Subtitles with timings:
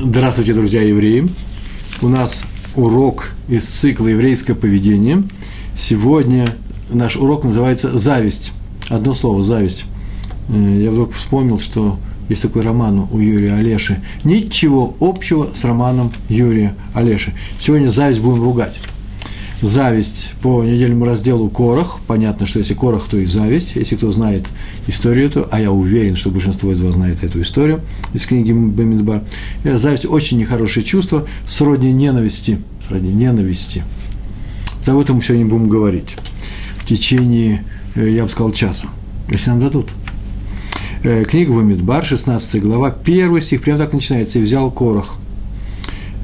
[0.00, 1.28] Здравствуйте, друзья евреи!
[2.00, 2.42] У нас
[2.74, 5.22] урок из цикла «Еврейское поведение».
[5.76, 6.56] Сегодня
[6.88, 8.52] наш урок называется «Зависть».
[8.88, 9.84] Одно слово– «зависть».
[10.48, 11.98] Э, я вдруг вспомнил, что
[12.30, 14.02] есть такой роман у Юрия Олеши.
[14.24, 17.34] Ничего общего с романом Юрия Олеши.
[17.60, 18.74] Сегодня зависть будем ругать
[19.62, 21.98] зависть по недельному разделу Корах.
[22.06, 23.76] Понятно, что если Корах, то и зависть.
[23.76, 24.44] Если кто знает
[24.86, 27.80] историю эту, а я уверен, что большинство из вас знает эту историю
[28.12, 29.22] из книги Бамидбар.
[29.64, 32.58] Зависть очень нехорошее чувство, сродни ненависти.
[32.88, 33.84] Сродни ненависти.
[34.86, 36.16] Об этом сегодня будем говорить
[36.78, 38.86] в течение, э, я бы сказал, часа,
[39.30, 39.90] если нам дадут.
[41.04, 45.14] Э, книга Бамидбар, 16 глава, первый стих, прямо так начинается, «И взял Корах».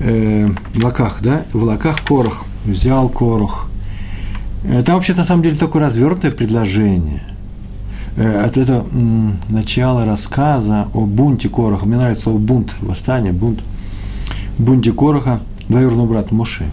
[0.01, 3.69] Э, в лаках, да, в лаках Корах взял Корох.
[4.65, 7.23] Это вообще на самом деле такое развернутое предложение.
[8.17, 8.85] Э, это, это
[9.49, 11.87] начало рассказа о бунте Короха.
[11.87, 13.61] Мне нравится слово бунт, восстание, бунт.
[14.59, 16.65] Бунте Короха, двоюродного брата Муши.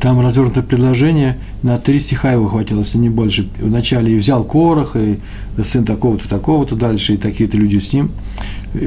[0.00, 3.48] Там развернутое предложение, на три стиха его хватило, если не больше.
[3.58, 5.20] Вначале и взял Корох, и
[5.64, 8.10] сын такого-то, такого-то, дальше и такие-то люди с ним.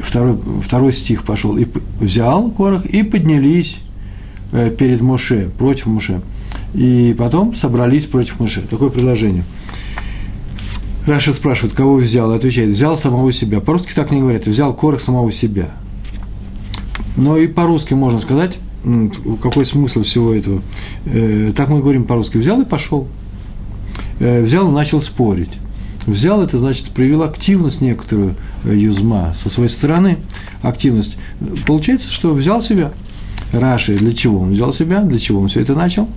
[0.04, 1.56] Второй, второй стих пошел.
[1.56, 1.66] И
[1.98, 3.78] взял Корох, и поднялись
[4.50, 6.22] перед Моше, против Моше.
[6.74, 8.62] И потом собрались против Моше.
[8.62, 9.44] Такое предложение.
[11.06, 13.60] Раша спрашивает, кого взял, отвечает, взял самого себя.
[13.60, 15.70] По-русски так не говорят, взял корох самого себя.
[17.16, 18.58] Но и по-русски можно сказать,
[19.42, 20.62] какой смысл всего этого.
[21.06, 23.08] Э, так мы говорим по-русски, взял и пошел.
[24.20, 25.50] Э, взял и начал спорить.
[26.06, 30.18] Взял, это значит, проявил активность некоторую юзма со своей стороны,
[30.62, 31.16] активность.
[31.66, 32.92] Получается, что взял себя–
[33.52, 36.08] Раши, для чего он взял себя, для чего он все это начал?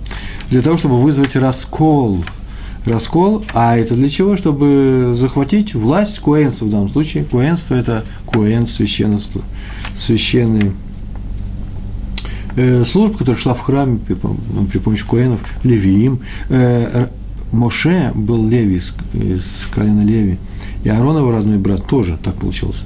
[0.50, 2.24] Для того, чтобы вызвать раскол.
[2.84, 4.36] Раскол, а это для чего?
[4.36, 7.24] Чтобы захватить власть, куэнство в данном случае.
[7.24, 9.42] Куэнство– это куэн, священство,
[9.94, 10.72] священный
[12.56, 14.16] э, служба, которая шла в храме при,
[14.70, 16.20] при помощи куэнов, левиим.
[16.48, 17.08] Э,
[17.52, 20.38] Моше был леви из, из колена Леви,
[20.84, 22.82] и Аарон, его родной брат, тоже так получилось.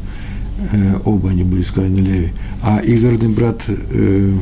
[0.58, 2.32] Э, оба они были из колена Леви.
[2.62, 4.34] А их родный брат э,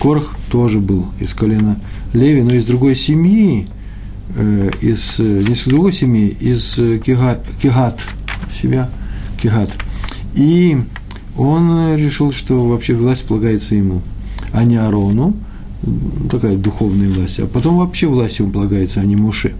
[0.00, 1.78] Корх тоже был из колена
[2.12, 3.66] Леви, но из другой семьи,
[4.36, 8.00] э, из, не из другой семьи, из Кигат, Кигат
[8.60, 8.90] себя,
[9.40, 9.70] Кигат.
[10.34, 10.78] И
[11.36, 14.02] он решил, что вообще власть полагается ему,
[14.52, 15.36] а не Арону,
[16.30, 19.54] такая духовная власть, а потом вообще власть ему полагается, а не Муше.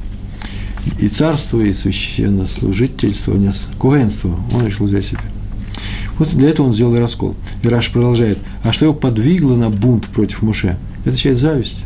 [1.01, 5.21] И царство, и священнослужительство, не куэнство он решил взять себе.
[6.19, 7.35] Вот для этого он сделал раскол.
[7.63, 8.39] И Раш продолжает.
[8.63, 10.77] А что его подвигло на бунт против Муше?
[11.05, 11.79] Это часть зависть.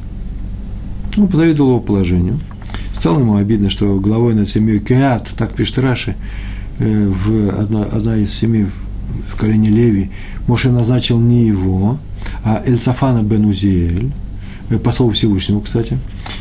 [1.16, 2.41] Он позавидовал его положению.
[2.93, 6.16] Стало ему обидно, что главой над семьей Кеат, так пишет Раши,
[6.78, 8.66] э, в одна, одна из семей
[9.28, 10.11] в колене Леви,
[10.47, 11.99] Моше назначил не его,
[12.45, 14.12] а Эльцафана бен Узиэль,
[14.69, 15.99] э, по слову Всевышнему, кстати,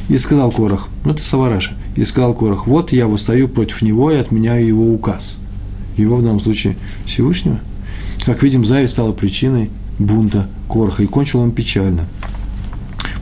[0.09, 4.11] и сказал Корах, ну это слова Раши, и сказал Корах, вот я восстаю против него
[4.11, 5.37] и отменяю его указ.
[5.95, 6.75] Его в данном случае
[7.05, 7.59] Всевышнего–
[8.25, 9.69] как видим, зависть стала причиной
[9.99, 12.05] бунта Корха, и кончил он печально.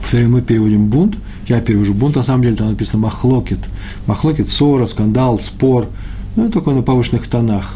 [0.00, 1.16] Повторяю, мы переводим бунт,
[1.48, 3.60] я перевожу бунт, на самом деле там написано махлокет.
[4.06, 5.88] Махлокет– ссора, скандал, спор,
[6.36, 7.74] ну, такой на повышенных тонах.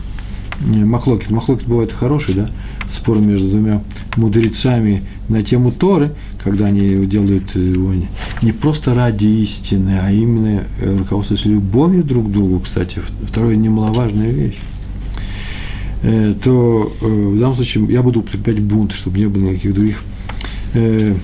[0.60, 1.30] Махлокет.
[1.30, 2.50] Махлокет бывает хороший, да,
[2.86, 3.82] спор между двумя
[4.16, 6.12] мудрецами на тему Торы,
[6.44, 7.94] когда они делают его
[8.42, 10.64] не просто ради истины, а именно
[10.98, 14.58] руководствуясь любовью друг к другу, кстати, второе немаловажная вещь.
[16.02, 20.02] Э, то э, в данном случае я буду укреплять бунт, чтобы не было никаких других
[20.72, 21.14] э,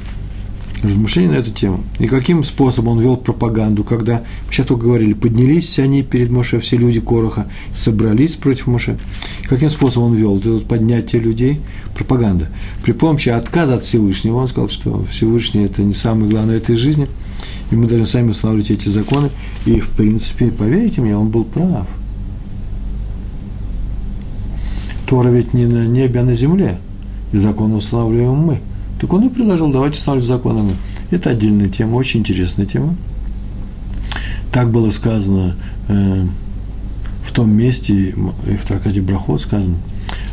[0.82, 1.82] размышлений на эту тему.
[1.98, 6.76] И каким способом он вел пропаганду, когда, сейчас только говорили, поднялись они перед Моше, все
[6.76, 8.98] люди Короха, собрались против Моше.
[9.48, 11.60] Каким способом он вел это поднятие людей?
[11.94, 12.48] Пропаганда.
[12.84, 16.76] При помощи отказа от Всевышнего, он сказал, что Всевышний– это не самое главное в этой
[16.76, 17.08] жизни,
[17.70, 19.30] и мы должны сами устанавливать эти законы.
[19.64, 21.86] И, в принципе, поверьте мне, он был прав–
[25.06, 26.78] Тора ведь не на небе, а на земле,
[27.32, 28.60] и законы устанавливаем мы.
[29.00, 30.72] Так он и предложил, давайте устанавливать законы мы.
[31.10, 32.96] Это отдельная тема, очень интересная тема.
[34.52, 35.56] Так было сказано
[35.88, 36.26] э,
[37.24, 39.76] в том месте, и в Тракате Брахот сказано,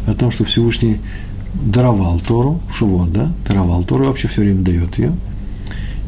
[0.08, 1.00] о том, что Всевышний
[1.54, 5.14] даровал Тору, в Шивот, да, даровал Тору, вообще все время дает ее,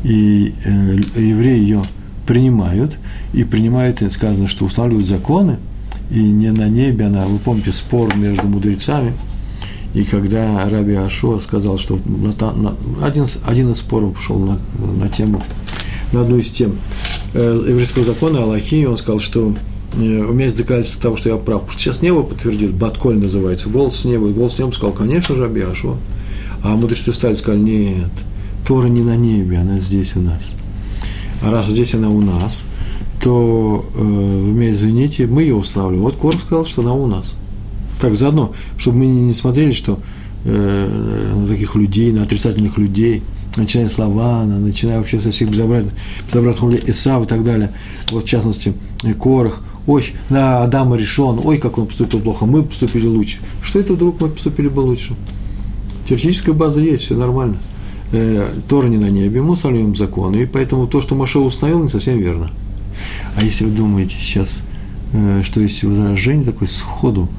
[0.03, 1.83] и э, евреи ее
[2.25, 2.97] принимают,
[3.33, 5.57] и принимают, и сказано, что устанавливают законы–
[6.09, 7.25] и не на небе она.
[7.25, 9.13] Вы помните спор между мудрецами,
[9.93, 14.59] и когда Раби Ашуа сказал, что на, на, один, один из споров шел на,
[14.99, 15.41] на тему,
[16.11, 16.75] на одну из тем
[17.33, 19.55] э, еврейского закона Аллахи, он сказал, что
[19.95, 21.61] у меня есть доказательство того, что я прав.
[21.61, 24.27] Потому что сейчас небо подтвердит, Батколь называется, голос с неба.
[24.27, 25.97] И голос с неба сказал, конечно же, Абиашва.
[26.63, 28.11] А мудрецы встали и сказали, нет,
[28.67, 30.41] Тора не на небе, она здесь у нас.
[31.41, 32.65] А раз здесь она у нас,
[33.21, 36.03] то э, вы меня извините, мы ее устанавливаем.
[36.03, 37.33] Вот Корх сказал, что она у нас.
[37.99, 39.99] Так, заодно, чтобы мы не смотрели, что
[40.43, 43.23] э, на таких людей, на отрицательных людей,
[43.55, 45.93] начиная с Лавана, начиная вообще со всех безобразных,
[46.27, 47.71] безобразных Исав и так далее,
[48.11, 48.73] вот в частности,
[49.19, 53.37] Корах, ой, на Адама решен, ой, как он поступил плохо, мы поступили лучше.
[53.61, 55.15] Что это вдруг мы поступили бы лучше?
[56.07, 57.57] Теоретическая база есть, все нормально.
[58.11, 61.89] Э, Тора не на небе, мы устанавливаем законы, и поэтому то, что Маша установил, не
[61.89, 62.51] совсем верно.
[63.35, 64.61] А если вы думаете сейчас,
[65.13, 67.29] э, что есть возражение такое сходу,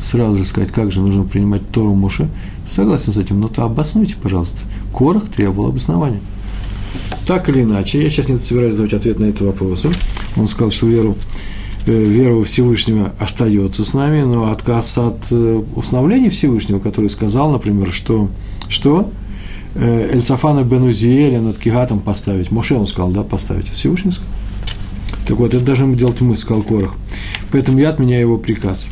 [0.00, 2.28] сразу же сказать, как же нужно принимать Тору Моше,
[2.66, 4.58] согласен с этим, но то обоснуйте, пожалуйста.
[4.92, 6.20] Корах требовал обоснования.
[7.26, 9.86] Так или иначе, я сейчас не собираюсь давать ответ на этот вопрос.
[10.36, 11.16] Он сказал, что веру,
[11.86, 17.50] э, вера во Всевышнего остается с нами, но отказ от э, установления Всевышнего, который сказал,
[17.50, 18.28] например, что,
[18.68, 19.10] что
[19.76, 22.52] Эльцафана Бенузиэля над Кигатом поставить.
[22.52, 23.68] Моше он сказал, да, поставить.
[23.70, 24.30] Всевышний сказал.
[25.26, 26.94] Так вот, это должны делать мы, сказал Корах.
[27.50, 28.86] Поэтому я отменяю его приказ.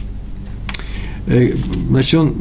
[1.27, 1.55] Э,
[1.89, 2.35] значит, он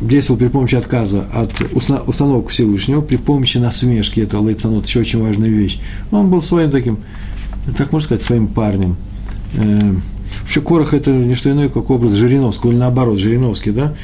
[0.00, 5.48] действовал при помощи отказа от установок Всевышнего, при помощи насмешки этого лайцанот, еще очень важная
[5.48, 5.80] вещь.
[6.10, 6.98] Он был своим таким,
[7.76, 8.96] так можно сказать, своим парнем.
[10.42, 13.94] Вообще, Корох– это не что иное, как образ Жириновского, или наоборот, Жириновский, да?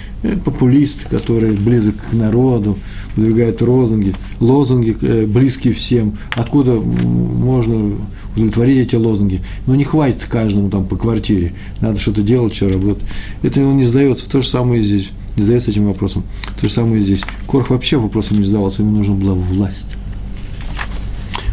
[0.44, 2.79] Популист, который близок к народу,
[3.17, 6.19] выдвигает лозунги, лозунги э, близкие всем.
[6.32, 7.97] Откуда можно
[8.37, 9.43] удовлетворить эти лозунги?
[9.67, 11.55] Ну, не хватит каждому там по квартире.
[11.81, 13.05] Надо что-то делать, что работать.
[13.43, 14.29] Это ему не сдается.
[14.29, 15.11] То же самое и здесь.
[15.37, 16.25] Не сдается этим вопросом.
[16.61, 17.23] То же самое и здесь.
[17.47, 18.82] Корх вообще вопросом не сдавался.
[18.82, 19.87] Ему нужна была власть.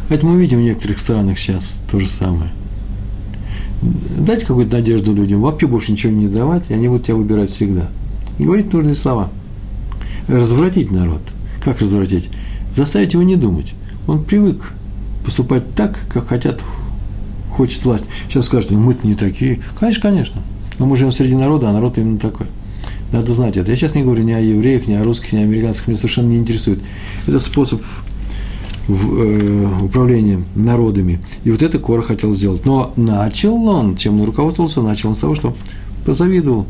[0.09, 2.51] Это мы видим в некоторых странах сейчас то же самое.
[3.81, 7.89] Дайте какую-то надежду людям, вообще больше ничего не давать, и они будут тебя выбирать всегда.
[8.39, 9.29] И говорить нужные слова.
[10.27, 11.21] Развратить народ–
[11.67, 12.29] как развратить?
[12.73, 13.73] Заставить его не думать.
[14.07, 14.71] Он привык
[15.25, 16.61] поступать так, как хотят,
[17.51, 18.05] хочет власть.
[18.29, 19.59] Сейчас скажут, ну мы-то не такие.
[19.77, 20.41] Конечно, конечно.
[20.79, 22.47] Но мы живем среди народа, а народ именно такой.
[23.11, 23.69] Надо знать это.
[23.69, 26.29] Я сейчас не говорю ни о евреях, ни о русских, ни о американских, меня совершенно
[26.29, 26.79] не интересует.
[27.27, 27.81] Это способ
[28.87, 31.19] в, э, управления народами.
[31.43, 32.65] И вот это Кора хотел сделать.
[32.65, 35.55] Но начал он, чем он руководствовался, начал он с того, что
[36.05, 36.65] позавидовал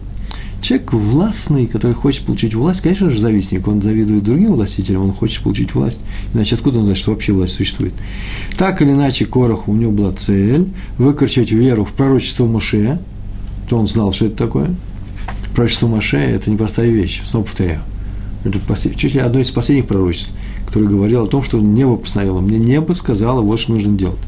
[0.61, 5.43] Человек властный, который хочет получить власть, конечно же, завистник, он завидует другим властителям, он хочет
[5.43, 5.99] получить власть.
[6.33, 7.93] Иначе откуда он знает, что вообще власть существует?
[8.57, 10.67] Так или иначе, Корох, у него была цель
[10.97, 12.99] выкричать веру в пророчество Моше,
[13.69, 14.75] то он знал, что это такое.
[15.53, 17.81] Пророчество Моше– это непростая вещь, снова повторяю.
[18.43, 18.59] Это
[18.95, 20.33] чуть ли одно из последних пророчеств,
[20.67, 22.41] которое говорило о том, что небо постановило.
[22.41, 24.19] Мне небо сказало, вот что нужно делать.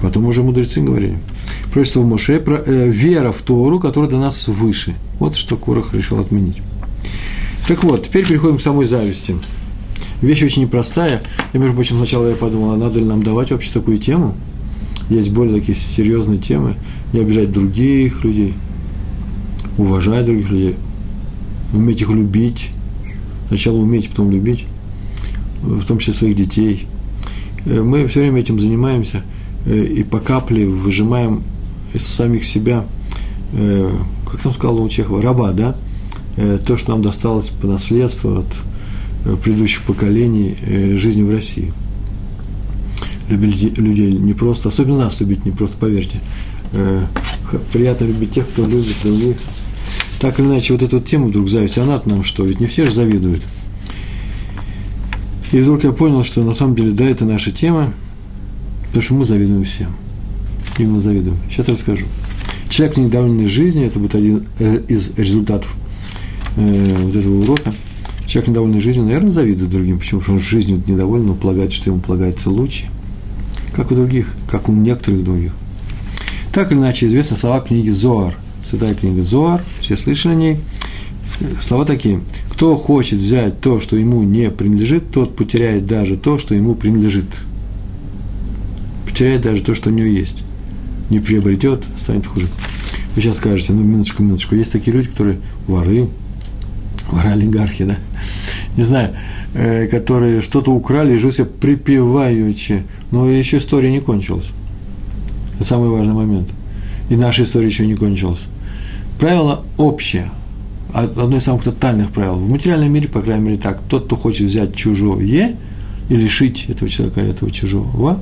[0.00, 1.18] Потом уже мудрецы говорили.
[1.70, 4.94] Пророчество Моше, про, э, вера в Тору, которая до нас выше.
[5.20, 6.56] Вот что Корах решил отменить.
[7.68, 9.36] Так вот, теперь переходим к самой зависти.
[10.22, 11.22] Вещь очень непростая.
[11.52, 14.34] Я, между прочим, сначала я подумал, а надо ли нам давать вообще такую тему?
[15.10, 16.76] Есть более такие серьезные темы.
[17.12, 18.54] Не обижать других людей,
[19.76, 20.76] уважать других людей,
[21.72, 22.70] уметь их любить.
[23.48, 24.66] Сначала уметь, потом любить,
[25.62, 26.86] в том числе своих детей.
[27.64, 29.22] Э, мы все время этим занимаемся–
[29.64, 31.42] Э, и по капле выжимаем
[31.94, 32.84] из самих себя,
[33.52, 33.90] э,
[34.30, 35.76] как там сказал у Чехова, раба, да,
[36.66, 40.56] то, что нам досталось по наследству от предыдущих поколений
[40.96, 41.74] жизни в России.
[43.28, 46.20] Любить людей не просто, особенно нас любить не просто, поверьте.
[47.70, 49.36] Приятно любить тех, кто любит других.
[50.20, 52.46] Так или иначе, вот эту тему вдруг зависть, она от нам что?
[52.46, 53.42] Ведь не все же завидуют.
[55.52, 57.92] И вдруг я понял, что на самом деле, да, это наша тема,
[58.92, 59.96] Потому что мы завидуем всем.
[60.78, 61.38] Именно завидуем.
[61.50, 62.04] Сейчас расскажу.
[62.68, 65.74] Человек недовольный жизнью, это будет один э, из результатов
[66.58, 67.72] э, вот этого урока.
[68.26, 69.98] Человек недовольный жизнью, наверное, завидует другим.
[69.98, 70.20] Почему?
[70.20, 72.84] Потому что он жизнью недоволен, но полагает, что ему полагается лучше.
[73.74, 75.52] Как у других, как у некоторых других.
[76.52, 78.36] Так или иначе, известны слова книги Зоар.
[78.62, 80.60] Святая книга Зоар, все слышали о ней.
[81.60, 82.20] Слова такие.
[82.50, 87.26] Кто хочет взять то, что ему не принадлежит, тот потеряет даже то, что ему принадлежит
[89.12, 90.42] потеряет даже то, что у нее есть.
[91.10, 92.48] Не приобретет, станет хуже.
[93.14, 96.08] Вы сейчас скажете, ну, минуточку, минуточку, есть такие люди, которые воры,
[97.10, 97.96] воры-олигархи, да,
[98.76, 99.14] не знаю,
[99.52, 104.48] э, которые что-то украли и живут себе припеваючи, но еще история не кончилась.
[105.56, 106.48] Это самый важный момент.
[107.10, 108.40] И наша история еще не кончилась.
[109.20, 110.30] Правило общее,
[110.92, 112.34] одно из самых тотальных правил.
[112.34, 113.80] В материальном мире, по крайней мере, так.
[113.88, 115.56] Тот, кто хочет взять чужое
[116.08, 118.18] и лишить этого человека этого чужого,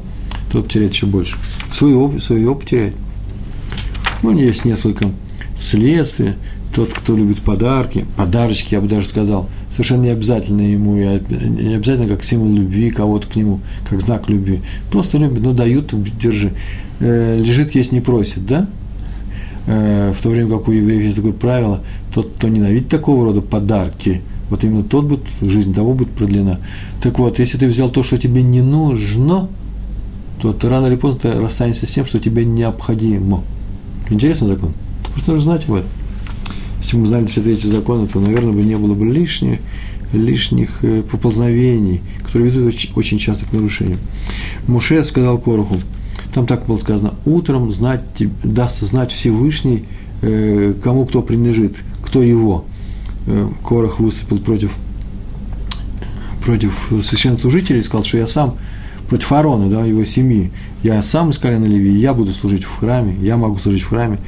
[0.52, 1.36] тот теряет еще больше.
[1.72, 2.94] Своего, своего потеряет.
[4.22, 5.10] Ну, есть несколько
[5.56, 6.34] следствий.
[6.74, 12.06] Тот, кто любит подарки, подарочки, я бы даже сказал, совершенно не обязательно ему, не обязательно
[12.06, 14.60] как символ любви кого-то к нему, как знак любви.
[14.88, 16.52] Просто любит, ну, дают, держи.
[17.00, 18.68] Э, лежит, есть, не просит, да?
[19.72, 21.80] Э, в то время как у евреев есть такое правило,
[22.12, 26.58] тот, кто ненавидит такого рода подарки, вот именно тот будет, жизнь того будет продлена.
[27.00, 29.48] Так вот, если ты взял то, что тебе не нужно,
[30.42, 33.44] то ты рано или поздно ты расстанешься с тем, что тебе необходимо.
[34.10, 34.74] Интересный закон.
[35.12, 35.90] Просто нужно знать об этом.
[36.80, 39.60] Если бы мы знали все эти законы, то, наверное, бы не было бы лишних,
[40.12, 44.00] лишних э, поползновений, которые ведут очень, часто к нарушениям.
[44.66, 45.76] Муше сказал Короху,
[46.32, 48.04] там так было сказано, утром знать,
[48.44, 49.84] даст знать Всевышний,
[50.22, 52.64] э, кому кто принадлежит, кто его.
[53.26, 54.72] Э, Корох выступил против,
[56.44, 56.72] против
[57.02, 58.56] священнослужителей сказал, что я сам
[59.08, 60.52] против Аарона, да, его семьи.
[60.82, 64.18] Я сам из колена Леви, я буду служить в храме, я могу служить в храме,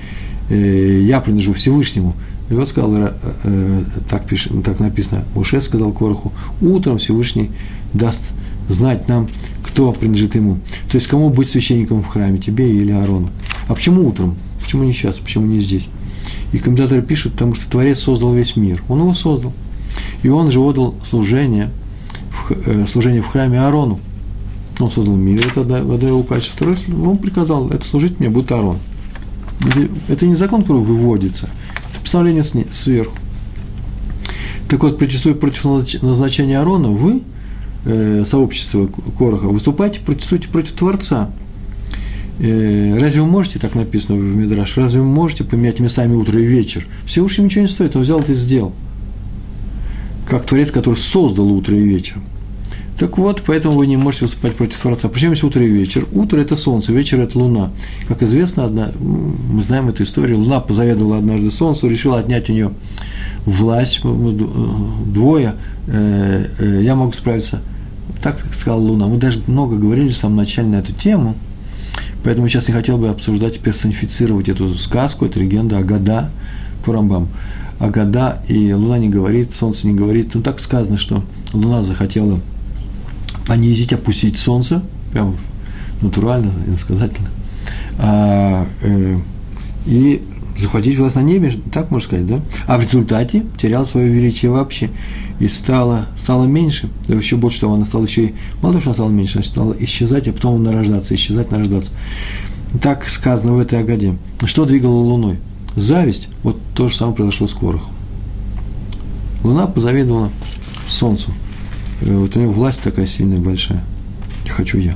[0.50, 2.14] я принадлежу Всевышнему.
[2.52, 3.12] И вот сказал, э,
[3.44, 7.50] э, так, пишет, так написано, Муше сказал Короху, утром Всевышний
[7.94, 8.22] даст
[8.68, 9.28] знать нам,
[9.72, 10.58] кто принадлежит ему.
[10.90, 13.30] То есть, кому быть священником в храме, тебе или Аарону.
[13.68, 14.36] А почему утром?
[14.60, 15.16] Почему не сейчас?
[15.16, 15.86] Почему не здесь?
[16.52, 18.82] И комментаторы пишут, потому что Творец создал весь мир.
[18.88, 19.52] Он его создал.
[20.22, 21.70] И он же отдал служение,
[22.50, 23.98] э, служение в храме Аарону.
[24.78, 26.54] Он создал мир, это водой его качество.
[26.54, 28.78] Второй, он приказал, это служить мне будет Аарон.
[30.08, 31.48] Это не закон, который выводится–
[32.12, 33.16] представление сверху.
[34.68, 35.64] Так вот, протестуя против
[36.02, 37.22] назначения Арона, вы,
[37.84, 41.30] э, сообщество Короха, выступаете, протестуете против Творца.
[42.38, 46.44] Э, разве вы можете, так написано в Мидраш, разве вы можете поменять местами утро и
[46.44, 46.86] вечер?
[47.04, 48.72] Всевышний ничего не стоит, он взял это и сделал.
[50.28, 52.16] Как Творец, который создал утро и вечер.
[52.98, 55.08] Так вот, поэтому вы не можете выступать против Творца.
[55.08, 56.06] Причем есть утро и вечер.
[56.12, 57.70] Утро– это солнце, вечер– это луна.
[58.06, 62.70] Как известно, одна, мы знаем эту историю, луна позаведовала однажды солнцу, решила отнять у нее
[63.44, 65.54] власть, двое,
[65.88, 67.60] э, э, я могу справиться.
[68.22, 69.06] Так сказала Луна.
[69.06, 71.34] Мы даже много говорили в самом начале на эту тему,
[72.22, 76.30] поэтому сейчас не хотел бы обсуждать персонифицировать эту сказку, эту легенду Агада
[76.84, 77.28] по Рамбам.
[77.78, 80.34] Агада и Луна не говорит, Солнце не говорит.
[80.34, 82.40] Ну, так сказано, что Луна захотела–
[83.46, 85.36] понизить, опустить солнце, прям
[86.00, 87.28] натурально, иносказательно,
[87.98, 89.18] а, э,
[89.86, 90.22] и
[90.62, 92.40] захватить власть на небе, так можно сказать, да?
[92.66, 94.90] А в результате терял свое величие вообще
[95.38, 98.90] и стало, стало меньше, да еще больше того, она стала еще и, мало того, что
[98.90, 101.90] она стала меньше, она стала исчезать, а потом нарождаться, исчезать, нарождаться.
[102.80, 104.16] Так сказано в этой Агаде.
[104.44, 105.38] Что двигало Луной?
[105.76, 106.28] Зависть.
[106.42, 107.92] Вот то же самое произошло с Корохом.
[109.42, 110.30] Луна позавидовала
[110.86, 111.32] Солнцу.
[112.00, 113.84] Э, вот у него власть такая сильная, большая.
[114.48, 114.94] Хочу я.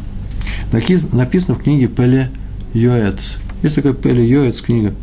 [0.73, 2.31] Написано в книге Пеле
[2.75, 3.37] Йоэц.
[3.63, 4.95] Есть такая Пеле Йоэц книга.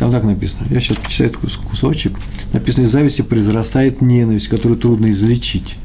[0.00, 0.66] Там так написано.
[0.70, 2.14] Я сейчас почитаю этот кусочек.
[2.54, 5.76] Написано, из зависти произрастает ненависть, которую трудно излечить.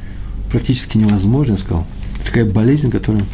[0.49, 1.85] Практически невозможно, я сказал.
[2.25, 3.25] Такая болезнь, которая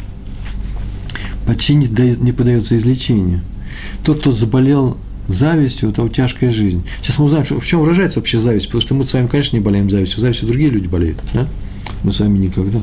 [1.46, 3.42] почти не, не поддается излечению.
[4.02, 4.96] Тот, кто заболел
[5.28, 6.82] завистью, у того тяжкая жизнь.
[7.00, 9.62] Сейчас мы узнаем, в чем выражается вообще зависть, потому что мы с вами, конечно, не
[9.62, 11.22] болеем завистью, завистью другие люди болеют.
[11.32, 11.46] Да?
[12.02, 12.82] мы сами никогда.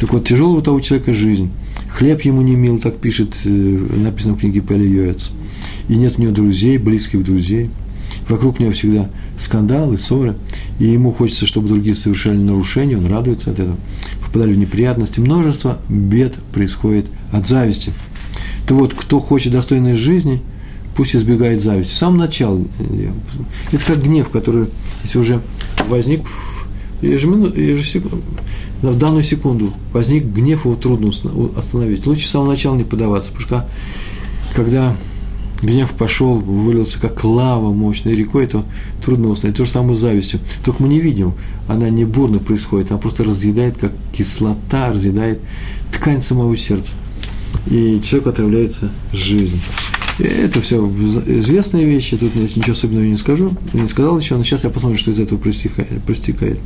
[0.00, 1.50] Так вот, тяжелая у того человека жизнь.
[1.94, 5.30] Хлеб ему не мил, так пишет, э, написано в книге Пели Йоэц.
[5.88, 7.70] И нет у него друзей, близких друзей.
[8.28, 9.08] Вокруг него всегда
[9.38, 10.34] скандалы, ссоры.
[10.80, 13.76] И ему хочется, чтобы другие совершали нарушения, он радуется от этого.
[14.26, 15.20] Попадали в неприятности.
[15.20, 17.92] Множество бед происходит от зависти.
[18.66, 20.42] То вот, кто хочет достойной жизни,
[20.96, 21.92] пусть избегает зависти.
[21.92, 22.64] В самом начале.
[22.80, 23.12] Э,
[23.70, 24.66] это как гнев, который,
[25.04, 25.40] если уже
[25.88, 26.22] возник
[27.02, 27.54] ежеминутно,
[28.84, 31.10] ежесекунду, в данную секунду возник гнев, его трудно
[31.56, 32.06] остановить.
[32.06, 33.68] Лучше с самого начала не подаваться, потому что
[34.54, 34.94] когда
[35.62, 38.64] гнев пошел, вылился как лава мощной рекой, то
[39.02, 39.56] трудно установить.
[39.56, 40.40] То же самое с завистью.
[40.64, 41.34] Только мы не видим,
[41.68, 45.40] она не бурно происходит, она просто разъедает, как кислота разъедает
[45.92, 46.92] ткань самого сердца.
[47.66, 49.60] И человек отравляется жизнь.
[50.18, 50.86] Это все
[51.26, 55.10] известные вещи, тут ничего особенного не скажу, не сказал еще, но сейчас я посмотрю, что
[55.10, 56.60] из этого проистекает.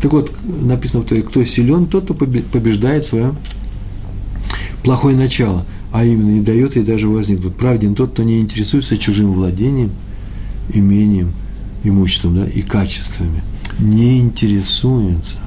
[0.00, 3.34] Так вот, написано в Торе, кто силен, тот, кто побеждает свое
[4.84, 7.56] плохое начало, а именно не дает ей даже возникнуть.
[7.56, 9.90] Правден тот, кто не интересуется чужим владением,
[10.72, 11.32] имением,
[11.82, 13.42] имуществом да, и качествами.
[13.80, 15.38] Не интересуется.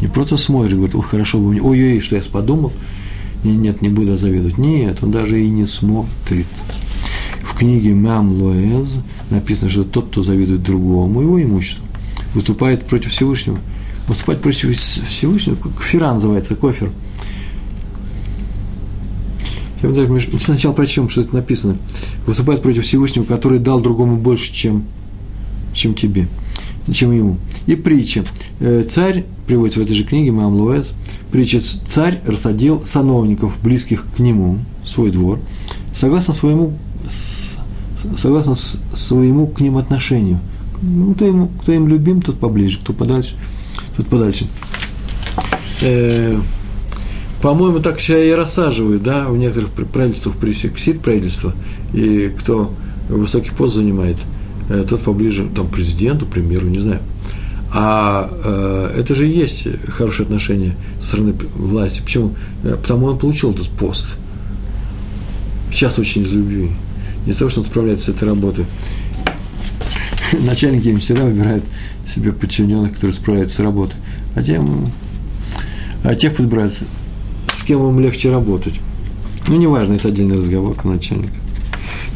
[0.00, 2.72] Не просто смотрит, говорит, ой, хорошо бы мне, ой-ой, что я подумал,
[3.44, 4.58] нет, не буду завидовать.
[4.58, 6.46] Нет, он даже и не смотрит.
[7.60, 11.84] Книге Мам Лоэз написано, что тот, кто завидует другому его имуществу,
[12.32, 13.58] выступает против Всевышнего.
[14.08, 16.90] Выступать против Всевышнего, кфира называется, кофер.
[19.82, 21.76] Я даже сначала прочтем, что это написано.
[22.24, 24.84] Выступает против Всевышнего, который дал другому больше, чем,
[25.74, 26.28] чем тебе,
[26.90, 27.36] чем ему.
[27.66, 28.24] И притча.
[28.60, 30.92] Э, царь, приводится в этой же книге, Маам Луэс,
[31.30, 35.40] притча «Царь рассадил сановников, близких к нему, свой двор,
[35.92, 36.78] согласно своему,
[38.16, 38.54] согласно
[38.94, 40.40] своему к ним отношению.
[40.82, 43.34] Ну, кто, ему, кто им любим, тот поближе, кто подальше,
[43.96, 44.46] тот подальше.
[45.82, 46.38] Э,
[47.42, 51.54] по-моему, так себя и рассаживают, да, в некоторых правительствах пресексит правительство,
[51.92, 52.72] и кто
[53.08, 54.16] высокий пост занимает,
[54.68, 57.00] э, тот поближе, там, президенту, премьеру, не знаю.
[57.72, 62.00] А э, это же и есть хорошие отношения со стороны власти.
[62.02, 62.34] Почему?
[62.64, 64.16] Э, потому он получил этот пост.
[65.72, 66.70] Часто очень из любви.
[67.26, 68.66] Не того, что он справляется с этой работой.
[70.40, 71.64] Начальники им всегда выбирают
[72.12, 73.96] себе подчиненных, которые справляются с работой.
[74.34, 74.90] А тем,
[76.02, 76.74] а тех подбирают
[77.54, 78.74] с кем им легче работать.
[79.48, 81.34] Ну, неважно, это отдельный разговор про начальника.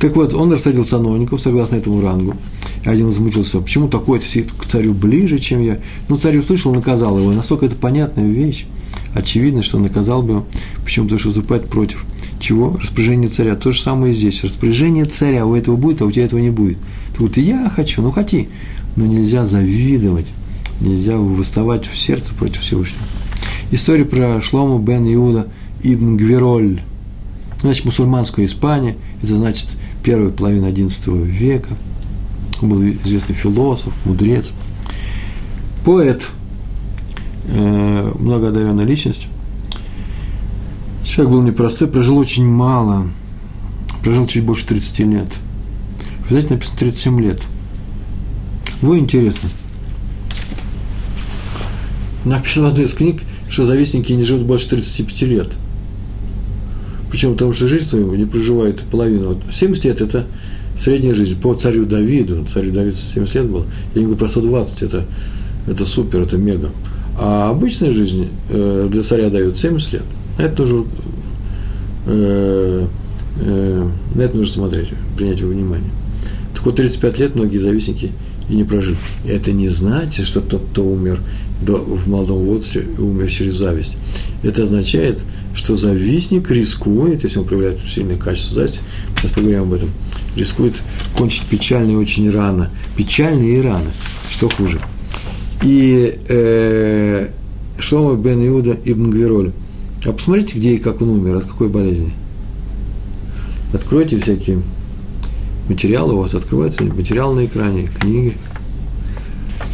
[0.00, 2.36] Так вот, он рассадил сановников согласно этому рангу.
[2.84, 5.80] Один возмутился, почему такой-то сидит к царю ближе, чем я?
[6.08, 7.32] Ну, царь услышал, наказал его.
[7.32, 8.66] Насколько это понятная вещь.
[9.14, 10.46] Очевидно, что наказал бы его.
[10.84, 11.06] Почему?
[11.06, 12.04] Потому что выступает против.
[12.44, 12.76] Чего?
[12.76, 13.56] Распоряжение царя.
[13.56, 14.44] То же самое и здесь.
[14.44, 16.76] Распоряжение царя у этого будет, а у тебя этого не будет.
[17.16, 18.50] Ты вот я хочу, ну хоти.
[18.96, 20.26] Но нельзя завидовать.
[20.78, 23.00] Нельзя выставать в сердце против Всевышнего.
[23.70, 25.46] История про Шлому бен Иуда
[25.82, 26.82] ибн Гвероль.
[27.62, 29.68] Значит, мусульманская Испания, это значит
[30.02, 31.70] первая половина XI века.
[32.60, 34.52] Он был известный философ, мудрец,
[35.82, 36.28] поэт,
[37.48, 39.28] э, многоодаренная личность.
[41.14, 43.06] Человек был непростой, прожил очень мало,
[44.02, 45.28] прожил чуть больше 30 лет.
[46.26, 47.42] В знаете, написано 37 лет.
[48.82, 49.48] Вы интересно.
[52.24, 55.52] Написано в одной из книг– что завистники не живут больше 35 лет.
[57.12, 57.34] Почему?
[57.34, 59.28] Потому что жизнь свою не проживает половину.
[59.28, 60.26] Вот 70 лет– это
[60.76, 61.40] средняя жизнь.
[61.40, 65.04] По царю Давиду, царю Давиду 70 лет было, я не говорю про 120, это,
[65.68, 66.70] это супер, это мега.
[67.16, 70.02] А обычная жизнь э, для царя дают 70 лет.
[70.38, 70.86] Это нужно,
[72.06, 72.86] э,
[73.40, 75.90] э, на это нужно смотреть, принять во внимание.
[76.54, 78.12] Так вот, 35 лет многие завистники
[78.48, 78.96] и не прожили.
[79.26, 81.20] Это не значит, что тот, кто умер
[81.60, 83.96] в молодом возрасте умер через зависть.
[84.42, 85.20] Это означает,
[85.54, 88.80] что завистник рискует, если он проявляет сильное качество зависти,
[89.16, 89.90] сейчас поговорим об этом,
[90.36, 90.74] рискует
[91.16, 92.70] кончить печально и очень рано.
[92.96, 93.90] Печально и рано.
[94.30, 94.80] Что хуже?
[95.62, 97.28] И э,
[97.78, 99.52] Шлома бен Иуда ибн Гвероль.
[100.04, 102.12] А посмотрите, где и как он умер, от какой болезни.
[103.72, 104.60] Откройте всякие
[105.68, 108.36] материалы, у вас открываются материалы на экране, книги,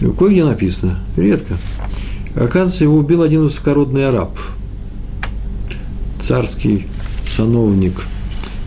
[0.00, 1.56] Кое-где написано, редко.
[2.34, 4.38] Оказывается, его убил один высокородный араб,
[6.20, 6.86] царский
[7.28, 8.06] сановник.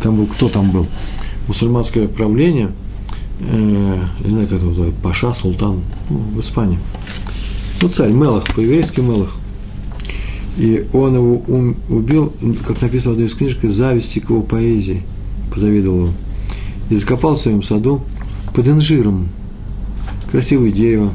[0.03, 0.85] Там был, кто там был?
[1.47, 2.69] Мусульманское правление,
[3.39, 6.77] э, не знаю, как это называют, Паша, Султан, ну, в Испании.
[7.81, 9.35] Ну, царь, Мелах, по-еврейски Мелах.
[10.57, 11.43] И он его
[11.89, 12.33] убил,
[12.65, 15.01] как написано в одной из книжек, из зависти к его поэзии,
[15.53, 16.13] позавидовал его.
[16.89, 18.03] И закопал в своем саду
[18.53, 19.29] под инжиром.
[20.31, 21.11] Красивое дерево,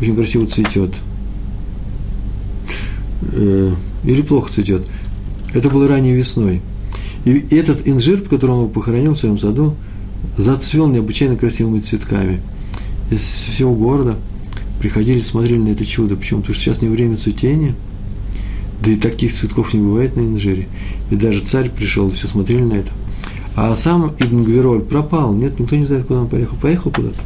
[0.00, 0.94] очень красиво цветет.
[3.32, 4.88] Э, или плохо цветет.
[5.52, 6.62] Это было ранней весной.
[7.24, 9.76] И этот инжир, в котором он похоронил в своем саду,
[10.36, 12.40] зацвел необычайно красивыми цветками.
[13.10, 14.16] Из всего города
[14.80, 16.16] приходили, смотрели на это чудо.
[16.16, 16.40] Почему?
[16.40, 17.74] Потому что сейчас не время цветения,
[18.82, 20.68] да и таких цветков не бывает на инжире.
[21.10, 22.90] И даже царь пришел, и все смотрели на это.
[23.54, 25.34] А сам Ибн Гвероль пропал.
[25.34, 26.56] Нет, никто не знает, куда он поехал.
[26.56, 27.18] Поехал куда-то.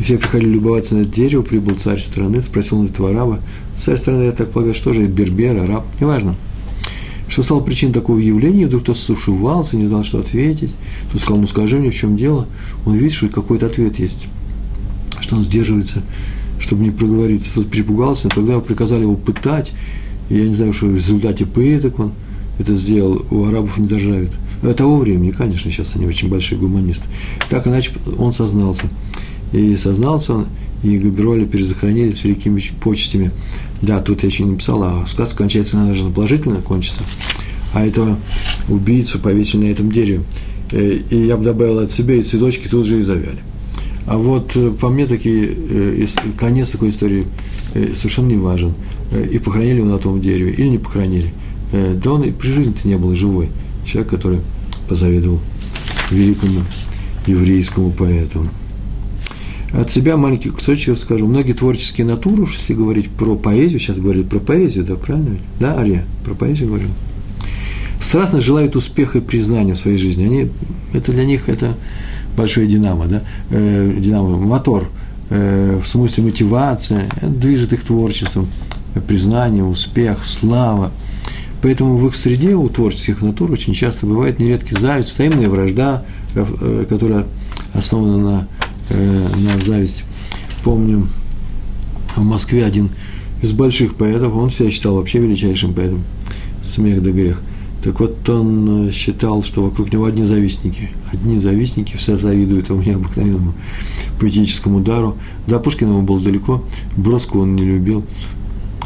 [0.00, 3.40] И все приходили любоваться на это дерево, прибыл царь страны, спросил на этого араба.
[3.76, 6.34] Царь страны, я так полагаю, что же, бербер, араб, неважно.
[7.28, 10.74] Что стало причиной такого явления, вдруг кто-то сушевался, не знал, что ответить.
[11.12, 12.48] Тот сказал, ну скажи мне, в чем дело.
[12.86, 14.26] Он видит, что какой-то ответ есть,
[15.20, 16.02] что он сдерживается,
[16.60, 17.54] чтобы не проговориться.
[17.54, 19.72] Тот перепугался, тогда приказали его пытать.
[20.28, 22.12] И я не знаю, что в результате пыток он
[22.58, 24.30] это сделал, у арабов не заржавит.
[24.76, 27.04] Того времени, конечно, сейчас они очень большие гуманисты.
[27.48, 28.84] Так иначе он сознался.
[29.52, 30.46] И сознался он,
[30.82, 33.32] и Габриоля перезахоронили с великими почестями.
[33.82, 37.00] Да, тут я еще не написал, а сказка кончается, она должна положительно кончиться.
[37.72, 38.18] А этого
[38.68, 40.22] убийцу повесили на этом дереве.
[40.72, 43.40] Э, и я бы добавил от себя, и цветочки тут же и завяли.
[44.10, 47.26] А вот э, по мне такие, э, конец такой истории
[47.94, 48.74] совершенно не важен.
[49.30, 51.32] И похоронили его на том дереве, или не похоронили.
[51.72, 53.50] Да он и при жизни-то не был живой.
[53.86, 54.40] Человек, который
[54.88, 55.38] позавидовал
[56.10, 56.62] великому
[57.28, 58.48] еврейскому поэту.
[59.72, 61.28] От себя маленький кусочек скажу.
[61.28, 65.38] Многие творческие натуры, если говорить про поэзию, сейчас говорят про поэзию, да, правильно?
[65.60, 66.88] Да, Ария, про поэзию говорю.
[68.00, 70.24] страстно желают успеха и признания в своей жизни.
[70.24, 70.48] Они,
[70.92, 71.76] это для них это
[72.36, 73.22] большое динамо, да?
[73.50, 74.88] э, динамо, мотор,
[75.30, 78.48] э, в смысле мотивация, это движет их творчеством,
[79.06, 80.90] признание, успех, слава.
[81.62, 86.86] Поэтому в их среде у творческих натур очень часто бывает нередки зависть, таимная вражда, э,
[86.88, 87.26] которая
[87.74, 88.48] основана на,
[88.88, 90.04] э, на зависти.
[90.64, 91.06] Помню,
[92.16, 92.90] в Москве один
[93.42, 96.02] из больших поэтов, он себя считал вообще величайшим поэтом,
[96.62, 97.40] смех да грех.
[97.82, 100.90] Так вот, он э, считал, что вокруг него одни завистники.
[101.12, 103.54] Одни завистники, все завидуют ему необыкновенному
[104.20, 105.16] поэтическому дару.
[105.46, 106.62] Да, Пушкин ему был далеко,
[106.96, 108.04] Бродского он не любил.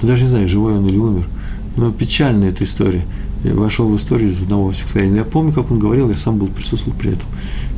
[0.00, 1.26] Даже не знаю, живой он или умер.
[1.76, 3.04] Но печальная эта история.
[3.42, 5.18] Я вошел в историю из одного стихотворения.
[5.18, 7.26] Я помню, как он говорил, я сам был присутствовал при этом.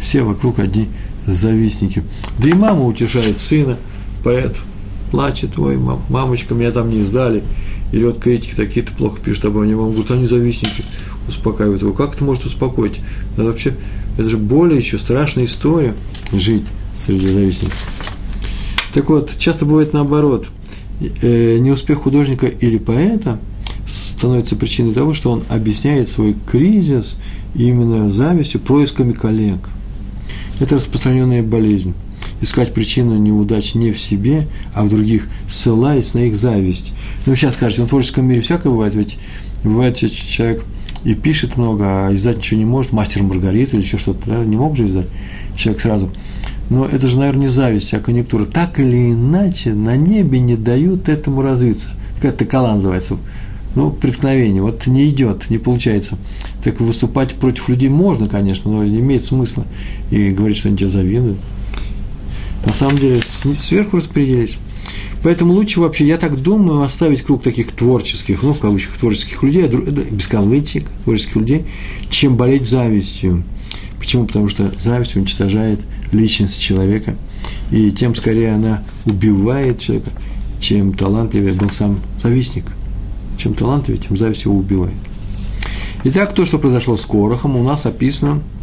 [0.00, 0.88] Все вокруг одни
[1.26, 2.04] завистники.
[2.38, 3.76] Да и мама утешает сына,
[4.22, 4.56] поэт,
[5.10, 7.42] плачет, ой, мам, мамочка, меня там не издали.
[7.92, 9.76] Или вот критики такие-то плохо пишут обо мне.
[9.76, 10.84] Мама говорит, они завистники.
[11.28, 11.92] Успокаивает его.
[11.92, 13.00] Как это может успокоить?
[13.34, 13.74] Это вообще,
[14.18, 15.94] это же более еще страшная история
[16.32, 16.64] жить
[16.96, 17.90] среди завистников.
[18.94, 20.46] Так вот, часто бывает наоборот.
[21.22, 23.38] Э, неуспех художника или поэта
[23.86, 27.16] становится причиной того, что он объясняет свой кризис
[27.54, 29.58] именно завистью, происками коллег.
[30.58, 31.94] Это распространенная болезнь
[32.40, 36.92] искать причину неудач не в себе, а в других, ссылаясь на их зависть.
[37.24, 39.18] Ну, сейчас скажете, в творческом мире всякое бывает, ведь
[39.64, 40.64] бывает человек
[41.04, 44.56] и пишет много, а издать ничего не может, мастер Маргариту или еще что-то, да, не
[44.56, 45.06] мог же издать
[45.56, 46.10] человек сразу.
[46.68, 48.44] Но это же, наверное, не зависть, а конъюнктура.
[48.44, 51.90] Так или иначе, на небе не дают этому развиться.
[52.16, 53.18] Какая-то такала называется.
[53.76, 54.62] Ну, преткновение.
[54.62, 56.18] Вот не идет, не получается.
[56.64, 59.64] Так выступать против людей можно, конечно, но не имеет смысла.
[60.10, 61.38] И говорить, что они тебя завидуют.
[62.66, 64.58] На самом деле сверху распределить.
[65.22, 69.66] Поэтому лучше вообще, я так думаю, оставить круг таких творческих, ну, в кавычках, творческих людей,
[69.66, 71.64] без кавычек, творческих людей,
[72.10, 73.44] чем болеть завистью.
[73.98, 74.26] Почему?
[74.26, 75.80] Потому что зависть уничтожает
[76.12, 77.16] личность человека,
[77.70, 80.10] и тем скорее она убивает человека,
[80.60, 82.64] чем талантливее был сам завистник.
[83.38, 84.94] Чем талантливее, тем зависть его убивает.
[86.04, 88.42] Итак, то, что произошло с Корохом, у нас описано–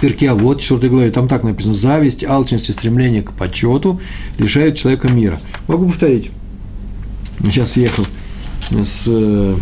[0.00, 4.00] перке, а вот 4 главе, там так написано, зависть, алчность и стремление к почету
[4.38, 5.40] лишают человека мира.
[5.68, 6.30] Могу повторить.
[7.42, 8.04] Сейчас ехал
[8.70, 9.56] с, э,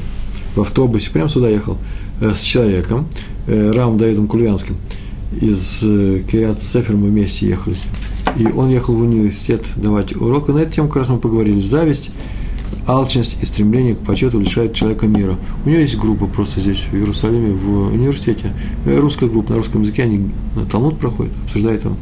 [0.55, 1.79] в автобусе, прямо сюда ехал,
[2.21, 3.09] э, с человеком,
[3.47, 4.77] э, Рамом Давидом Кульянским,
[5.41, 7.77] из Кириат Сефер мы вместе ехали.
[8.37, 11.61] И он ехал в университет давать урок, и на эту тему как раз мы поговорили.
[11.61, 12.11] Зависть,
[12.87, 15.37] алчность и стремление к почету лишают человека мира.
[15.65, 18.53] У нее есть группа просто здесь, в Иерусалиме, в университете,
[18.87, 21.97] э, русская группа, на русском языке, они на Талмуд проходят, обсуждают его.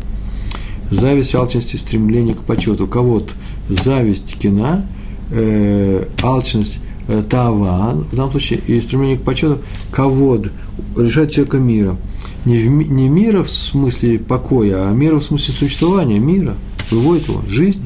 [0.90, 2.86] Зависть, алчность и стремление к почету.
[2.86, 3.32] Кого-то
[3.68, 4.86] зависть кина,
[5.30, 9.58] э, алчность э, тава, в данном случае, и стремление к почету,
[9.90, 10.50] кавод,
[10.96, 11.96] лишает человека мира.
[12.44, 16.54] Не, в, не мира в смысле покоя, а мира в смысле существования, мира,
[16.90, 17.85] выводит его, жизни.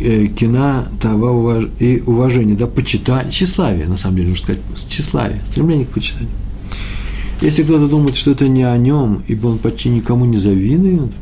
[0.00, 1.64] Э, кина, това уваж...
[1.80, 6.30] и уважение, да, почитание, тщеславие, на самом деле, нужно сказать, тщеславие, стремление к почитанию.
[7.40, 11.12] Если кто-то думает, что это не о нем, ибо он почти никому не завидует,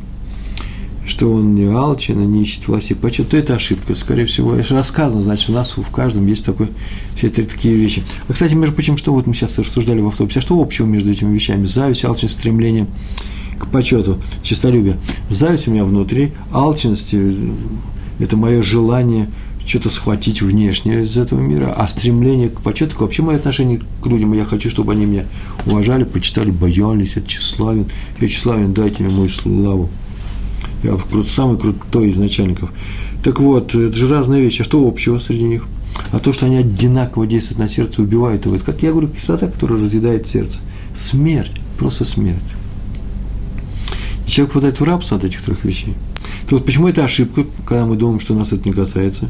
[1.07, 3.95] что он не алчен, не ищет власти почет, то это ошибка.
[3.95, 6.67] Скорее всего, это рассказано, значит, у нас в каждом есть такой,
[7.15, 8.03] все это такие вещи.
[8.27, 11.11] А, кстати, между прочим, что вот мы сейчас рассуждали в автобусе, а что общего между
[11.11, 11.65] этими вещами?
[11.65, 12.87] Зависть, алчность, стремление
[13.57, 14.97] к почету, честолюбие.
[15.29, 17.13] Зависть у меня внутри, алчность,
[18.19, 19.29] это мое желание
[19.65, 24.31] что-то схватить внешнее из этого мира, а стремление к почету, вообще мое отношение к людям,
[24.33, 25.25] я хочу, чтобы они меня
[25.65, 27.85] уважали, почитали, боялись, я тщеславен,
[28.19, 29.89] я тщеславен, дайте мне мою славу.
[30.83, 32.71] Я самый крутой из начальников.
[33.23, 34.61] Так вот, это же разные вещи.
[34.61, 35.65] А что общего среди них?
[36.11, 38.55] А то, что они одинаково действуют на сердце, убивают его.
[38.55, 40.59] Это, как я говорю, кислота, которая разъедает сердце.
[40.95, 42.37] Смерть, просто смерть.
[44.25, 45.95] И человек попадает в рабство от этих трех вещей.
[46.49, 49.27] Вот, почему это ошибка, когда мы думаем, что нас это не касается?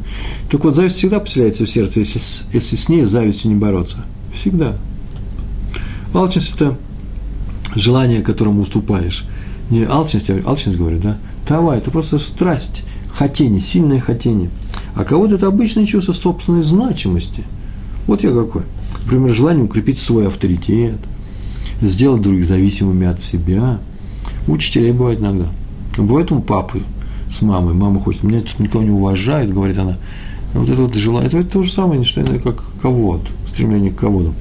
[0.51, 2.21] Так вот, зависть всегда поселяется в сердце, если,
[2.53, 3.97] если с ней завистью не бороться.
[4.31, 4.77] Всегда.
[6.13, 6.77] Алчность– это
[7.75, 9.25] желание, которому уступаешь.
[9.71, 11.17] Не алчность, а алчность, говорю, да?
[11.47, 14.51] Това– это просто страсть, хотение, сильное хотение.
[14.93, 17.43] А кого-то это обычное чувство собственной значимости.
[18.05, 18.63] Вот я какой.
[19.05, 20.99] Например, желание укрепить свой авторитет,
[21.81, 23.79] сделать других зависимыми от себя.
[24.47, 25.47] У учителей бывает иногда.
[25.97, 26.83] Бывает у папы
[27.29, 27.73] с мамой.
[27.73, 29.97] Мама хочет, меня тут никого не уважает, говорит она.
[30.53, 33.91] Вот это вот желание, это, это то же самое, не что иное, как ковод, стремление
[33.91, 34.33] к ководу.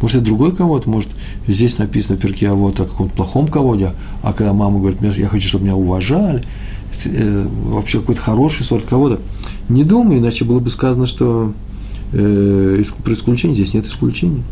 [0.00, 1.08] Может, это другой ковод, может,
[1.48, 5.48] здесь написано перки а вот о каком-то плохом ководе, а когда мама говорит, я хочу,
[5.48, 6.44] чтобы меня уважали,
[7.06, 9.20] э, вообще какой-то хороший сорт ковода.
[9.68, 11.54] Не думай, иначе было бы сказано, что
[12.12, 14.42] э, про исключение здесь нет исключений.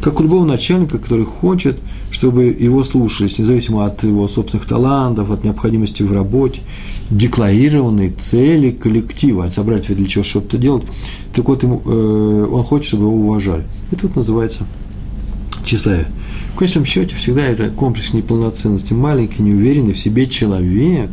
[0.00, 1.78] Как у любого начальника, который хочет,
[2.10, 6.62] чтобы его слушались, независимо от его собственных талантов, от необходимости в работе,
[7.10, 10.84] декларированной цели коллектива, собрать для чего что-то делать,
[11.34, 13.64] так вот ему, э, он хочет, чтобы его уважали.
[13.90, 14.66] Это вот называется
[15.64, 16.06] тщеславие.
[16.54, 18.92] В конечном счете всегда это комплекс неполноценности.
[18.92, 21.10] Маленький, неуверенный в себе человек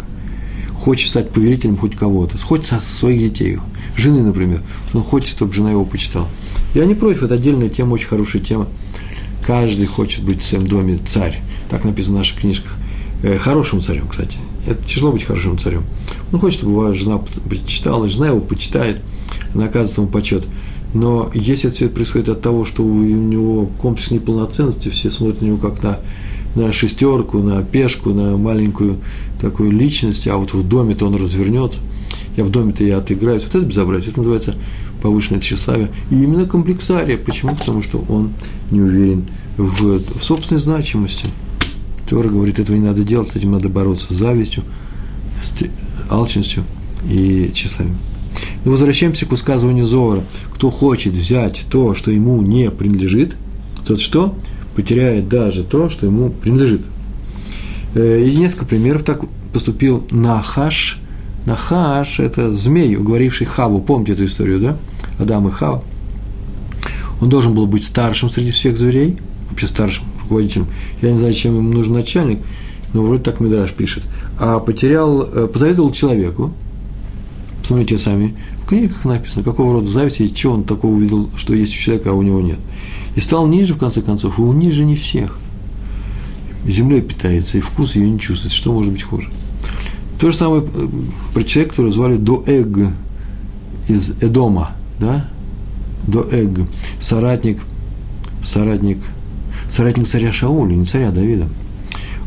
[0.73, 3.57] хочет стать повелителем хоть кого-то, хочет со своих детей,
[3.95, 4.61] жены, например.
[4.93, 6.27] Он хочет, чтобы жена его почитала.
[6.75, 8.67] Я не против, это отдельная тема, очень хорошая тема.
[9.43, 11.41] Каждый хочет быть в своем доме царь.
[11.69, 12.77] Так написано в наших книжках.
[13.23, 14.37] Э, хорошим царем, кстати.
[14.65, 15.83] Это тяжело быть хорошим царем.
[16.31, 19.01] Он хочет, чтобы его жена почитала, жена его почитает,
[19.53, 20.45] она оказывает ему почет.
[20.93, 25.45] Но если это все происходит от того, что у него комплекс неполноценности, все смотрят на
[25.47, 25.99] него как на,
[26.55, 28.99] на шестерку, на пешку, на маленькую
[29.41, 31.79] такую личность, а вот в доме-то он развернется,
[32.35, 33.43] я в доме-то я отыграюсь.
[33.43, 34.55] Вот это безобразие, это называется
[35.01, 35.89] повышенное тщеславие.
[36.11, 37.17] И именно комплексария.
[37.17, 37.55] Почему?
[37.55, 38.31] Потому что он
[38.71, 39.25] не уверен
[39.57, 41.25] в, в собственной значимости.
[42.07, 44.63] Тора говорит, этого не надо делать, с этим надо бороться с завистью,
[45.43, 46.63] с алчностью
[47.09, 47.97] и тщеславием.
[48.63, 50.23] Но возвращаемся к высказыванию Зора.
[50.53, 53.35] Кто хочет взять то, что ему не принадлежит,
[53.85, 54.35] тот что?
[54.75, 56.81] Потеряет даже то, что ему принадлежит.
[57.93, 60.99] Э, и несколько примеров так поступил Нахаш.
[61.45, 63.81] Нахаш– это змей, уговоривший Хаву.
[63.81, 64.77] Помните эту историю, да?
[65.17, 65.83] Адам и Хава.
[67.21, 69.17] Он должен был быть старшим среди всех зверей,
[69.49, 70.67] вообще старшим руководителем.
[71.01, 72.39] Я не знаю, чем ему нужен начальник,
[72.93, 74.03] но вроде так Мидраш пишет.
[74.39, 76.53] А потерял, э, позавидовал человеку,
[77.67, 81.73] Посмотрите сами, в книгах написано, какого рода зависть и чего он такого увидел, что есть
[81.73, 82.59] у человека, а у него нет.
[83.17, 85.37] И стал ниже, в конце концов, и у ниже не всех.
[86.65, 88.53] Землей питается, и вкус ее не чувствует.
[88.53, 89.29] Что может быть хуже?
[90.17, 90.87] То же самое э,
[91.33, 92.87] про человека, которого звали Доэг
[93.89, 95.29] из Эдома, да?
[96.07, 96.69] Доэг,
[97.01, 97.59] соратник,
[98.45, 98.99] соратник,
[99.71, 101.47] соратник царя Шауля, не царя Давида.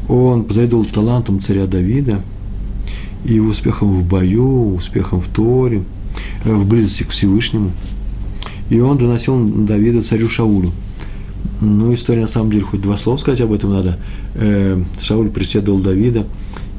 [0.09, 2.23] Он позавидовал талантам царя Давида–
[3.25, 5.85] и успехом в бою, успехом в Торе,
[6.45, 7.73] э, в близости к Всевышнему.
[8.71, 10.71] И он доносил Давида царю Шаулю.
[11.61, 13.99] Ну, история на самом деле, хоть два слова сказать об этом надо.
[14.35, 16.27] Э, Шауль преследовал Давида,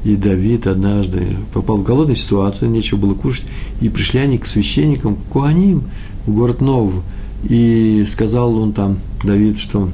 [0.04, 3.44] и Давид однажды попал в голодную ситуацию, нечего было кушать,
[3.80, 5.84] и пришли они к священникам, к Куаним,
[6.26, 6.92] в город Нов,
[7.44, 9.90] и сказал он там, Давид, что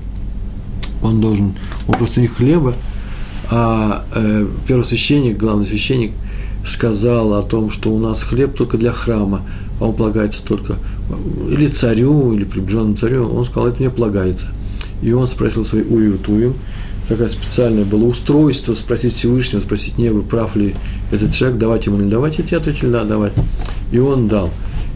[1.03, 1.55] он должен,
[1.87, 2.75] он просто не хлеба,
[3.51, 6.13] а э, первосвященник, главный священник–
[6.69, 9.43] сказал о том, что у нас хлеб только для храма,
[9.81, 10.77] а он полагается только
[11.51, 14.49] или царю, или приближенному царю, он сказал, это мне полагается.
[15.03, 16.55] И он спросил свои уютуем,
[17.09, 20.75] какое специальное было устройство, спросить Всевышнего, спросить небо, прав ли
[21.11, 23.33] этот человек, давать ему или давать, и те ответили, да, давать.
[23.93, 24.51] И он дал.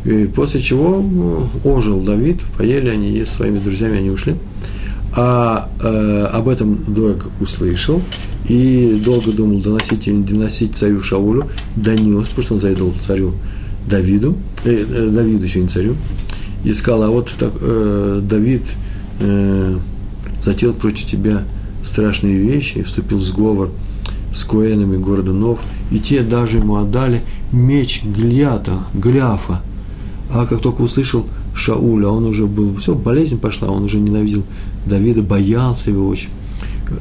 [0.05, 1.05] И после чего
[1.65, 4.35] ожил Давид, поели они, и с своими друзьями они ушли.
[5.15, 8.01] А э, об этом Доeg услышал,
[8.49, 13.35] и долго думал, доносить или не доносить царю Шаулю, донес, потому что он завидовал царю
[13.87, 15.97] Давиду, э, э, Давиду еще не царю,
[16.65, 18.63] и сказал, а вот так, э, Давид
[19.21, 19.79] э,
[20.43, 21.45] затеял против тебя
[21.85, 23.71] страшные вещи, и вступил в сговор
[24.35, 25.59] с коэнами города Нов,
[25.91, 27.21] и те даже ему отдали
[27.53, 29.61] меч Gliata, Гляфа.
[30.31, 34.43] А как только услышал Шауля, он уже был, все, болезнь пошла, он уже ненавидел
[34.87, 36.31] Давида, боялся его очень.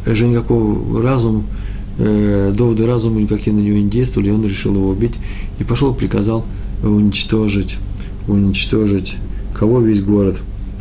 [0.06, 1.44] Же никакого разума,
[1.98, 5.16] э, доводы разума никакие на него не действовали, и он решил его убить,
[5.60, 6.46] и пошел, приказал
[6.84, 7.78] уничтожить,
[8.28, 9.18] уничтожить.
[9.54, 9.80] Кого?
[9.80, 10.38] Весь город,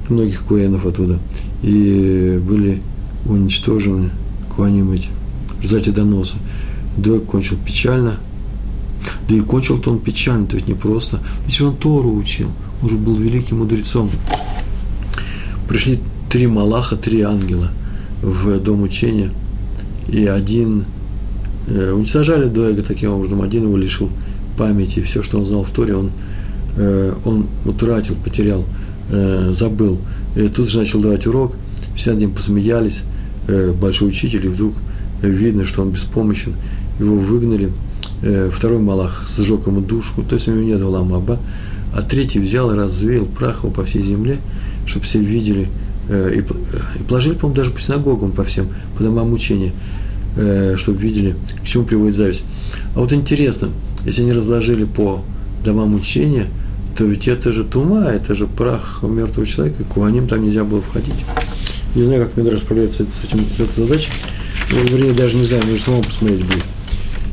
[0.09, 1.18] многих куэнов оттуда,
[1.62, 2.83] и были
[3.26, 4.11] уничтожены
[4.54, 5.09] куаним эти,
[5.59, 6.37] в результате доноса.
[6.96, 8.18] Дойк кончил печально,
[9.28, 12.48] да и кончил-то он печально, то ведь не просто, ведь он Тору учил,
[12.88, 14.11] же был великим мудрецом.
[15.69, 15.99] Пришли
[16.31, 17.71] три Малаха, три ангела–
[18.23, 19.31] в дом учения,
[20.09, 20.85] и один
[21.69, 24.11] э, уничтожали Доэга таким образом, один его лишил
[24.59, 26.11] памяти, все, что он знал в Торе, он,
[26.77, 28.64] э, он утратил, потерял,
[29.11, 29.99] э, забыл.
[30.37, 31.55] И тут же начал давать урок,
[31.97, 33.03] все над ним посмеялись,
[33.49, 34.75] э, большой учитель, и вдруг
[35.23, 36.55] видно, что он беспомощен,
[36.99, 37.73] его выгнали,
[38.23, 41.38] э, второй Малах сжег ему душу, то есть у него нет ламаба,
[41.94, 44.38] а третий взял и развеял прах его по всей земле,
[44.87, 45.68] чтобы все видели,
[46.11, 49.72] Э, и, и положили, по-моему, даже по синагогам, по всем, по домам учения,
[50.37, 52.42] э, чтобы видели, к чему приводит зависть.
[52.96, 53.68] А вот интересно,
[54.05, 55.22] если они разложили по
[55.64, 56.48] домам учения,
[56.98, 60.83] то ведь это же тума, это же прах мертвого человека, и куаним там нельзя было
[60.83, 61.14] входить.
[61.94, 64.11] Не знаю, как Медраж справляется с, этим, с этой задачей.
[64.72, 66.64] Ну, вернее, даже не знаю, нужно самому посмотреть будет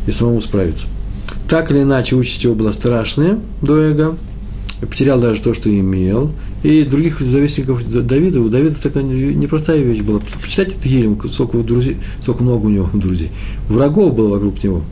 [0.06, 0.86] и самому справиться.
[1.50, 4.17] Так или иначе, участь его была страшная до эго,
[4.86, 6.32] потерял даже то, что имел,
[6.63, 10.20] И других завистников Давида, у Давида такая непростая вещь была.
[10.42, 13.32] Почитайте Тегилем, сколько, друзей, сколько много у него друзей.
[13.70, 14.84] Врагов было вокруг него.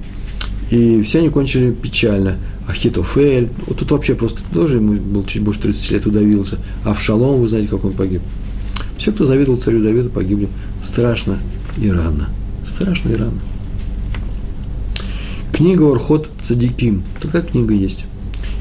[0.72, 2.38] И все они кончили печально.
[2.68, 6.58] Ахитофель, вот тут вообще просто тоже ему был чуть больше 30 лет, удавился.
[6.84, 8.22] А в Шалом, вы знаете, как он погиб.
[8.98, 10.50] Все, кто завидовал царю Давиду, погибли
[10.84, 11.38] страшно
[11.78, 12.30] и рано.
[12.66, 13.40] Страшно и рано.
[15.54, 17.04] Книга Орхот Цадиким.
[17.22, 18.06] Такая книга есть.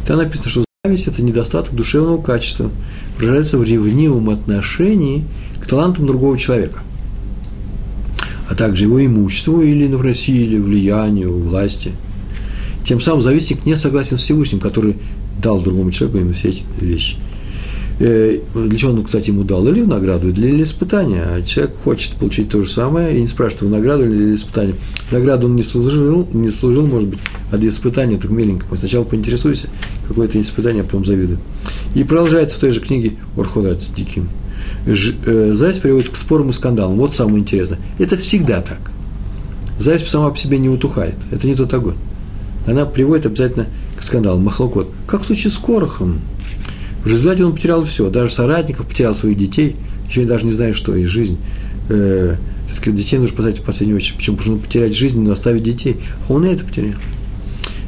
[0.07, 2.71] Там написано, что зависть– это недостаток душевного качества,
[3.17, 5.25] проявляется в ревнивом отношении
[5.59, 6.81] к талантам другого человека,
[8.51, 11.93] а также его имуществу или, например, силе, влиянию, власти.
[12.85, 14.97] Тем самым завистник не согласен с Всевышним, который
[15.43, 17.17] дал другому человеку именно все эти вещи–
[17.99, 19.67] для чего он, кстати, ему дал?
[19.69, 21.23] Или в награду, или испытания.
[21.23, 24.75] А человек хочет получить то же самое и не спрашивает, в награду или испытание.
[25.13, 27.19] Награду он не служил, не служил, может быть,
[27.53, 28.67] а для испытания так миленько.
[28.77, 29.69] Сначала поинтересуйся,
[30.09, 31.39] какое это испытание, а потом завидуй.
[31.95, 34.29] И продолжается в той же книге Орходат Диким.
[34.87, 36.97] Э, зависть приводит к спорам и скандалам.
[36.97, 37.79] Вот самое интересное.
[37.99, 38.91] Это всегда так.
[39.79, 41.17] Зависть сама по себе не утухает.
[41.31, 41.97] Это не тот огонь.
[42.67, 44.41] Она приводит обязательно к скандалу.
[44.41, 44.89] Махлокот.
[45.07, 46.21] Как в случае с Корохом–
[47.05, 49.77] в результате он потерял все, даже соратников, потерял своих детей,
[50.09, 51.37] еще даже не знаю, что и жизнь.
[51.91, 52.37] Э,
[52.67, 54.17] все-таки детей нужно спасать в последнюю очередь.
[54.17, 54.37] Почему?
[54.39, 55.97] Потому что потерять жизнь, но оставить детей.
[56.29, 56.95] А он и это потерял.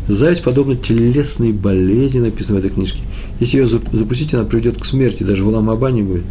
[0.09, 3.01] Зависть подобна телесной болезни, написано в этой книжке.
[3.41, 6.25] Если ее запустить, она приведет к смерти, даже в Ламаба не будет.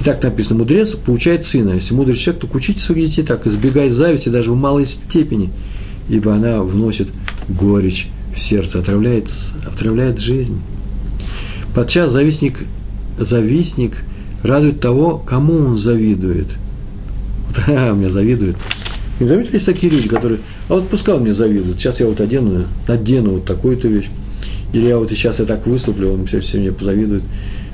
[0.00, 1.70] И так написано, мудрец получает сына.
[1.74, 5.50] Если мудрый человек, то учите своих детей так, избегай зависти даже в малой степени,
[6.08, 7.08] ибо она вносит
[7.48, 9.30] горечь в сердце, отравляет,
[9.64, 10.60] отравляет жизнь.
[11.74, 12.58] Подчас завистник,
[13.18, 14.04] завистник
[14.42, 16.48] радует того, кому он завидует.
[17.66, 18.56] Да, мне завидует.
[19.20, 22.20] Не заметили есть такие люди, которые, а вот пускай он мне завидует, сейчас я вот
[22.20, 24.08] одену, надену вот такую-то вещь,
[24.72, 27.22] или я вот сейчас я так выступлю, он все, все мне позавидует.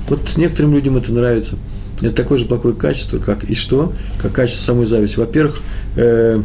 [0.09, 1.55] Вот некоторым людям это нравится.
[2.01, 3.93] Это такое же плохое качество, как и что?
[4.21, 5.17] Как качество самой зависти.
[5.17, 5.61] Во-первых,
[5.95, 6.41] э,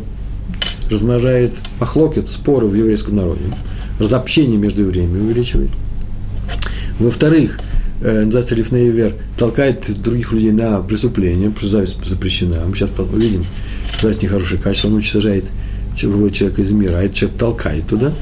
[0.90, 3.43] размножает похлокет, споры в еврейском народе.
[3.99, 5.71] Разобщение между евреями увеличивает.
[6.98, 7.59] Во-вторых,
[8.00, 12.64] э, называется Лифнеевер, толкает других людей на преступление, потому что зависть запрещена.
[12.66, 13.44] Мы сейчас увидим,
[14.00, 15.44] зависть нехорошее качество, он уничтожает
[16.02, 18.12] выводит человека из мира, а этот человек толкает туда.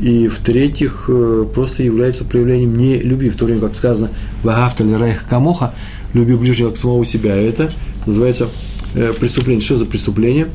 [0.00, 4.10] И в-третьих, э, просто является проявлением не любви, в то время как сказано
[4.42, 5.74] «Вагафта райх камоха»–
[6.14, 7.34] «люби ближнего как самого себя».
[7.34, 7.72] Это
[8.06, 8.48] называется
[8.94, 9.62] э, преступление.
[9.62, 10.48] Что за преступление?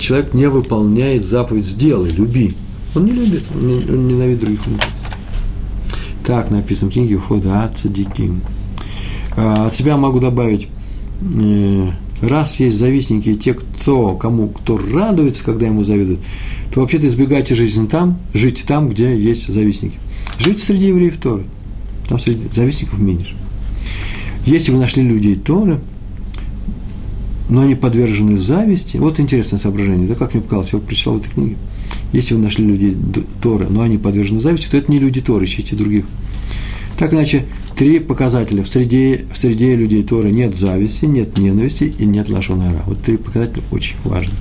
[0.00, 2.54] Человек не выполняет заповедь «сделай, люби».
[2.94, 4.80] Он не любит, он ненавидит других людей.
[6.28, 8.42] Так написано в книге Хода от Цадиким.
[9.34, 10.68] А, от себя могу добавить,
[11.22, 16.20] э, раз есть завистники те, кто, кому кто радуется, когда ему завидуют,
[16.70, 19.98] то вообще-то избегайте жизни там, жить там, где есть завистники.
[20.38, 21.44] Жить среди евреев Торы.
[22.10, 23.34] Там среди завистников меньше.
[24.44, 25.80] Если вы нашли людей Торы,
[27.48, 28.98] но они подвержены зависти.
[28.98, 31.56] Вот интересное соображение, да, как мне показалось, я прочитал в этой книге.
[32.12, 32.96] Если вы нашли людей
[33.42, 36.04] Торы, но они подвержены зависти, то это не люди Торы, ищите других.
[36.98, 38.64] Так иначе, три показателя.
[38.64, 42.82] В среде, в среде людей Торы нет зависти, нет ненависти и нет лашонара.
[42.86, 44.34] Вот три показателя очень важны.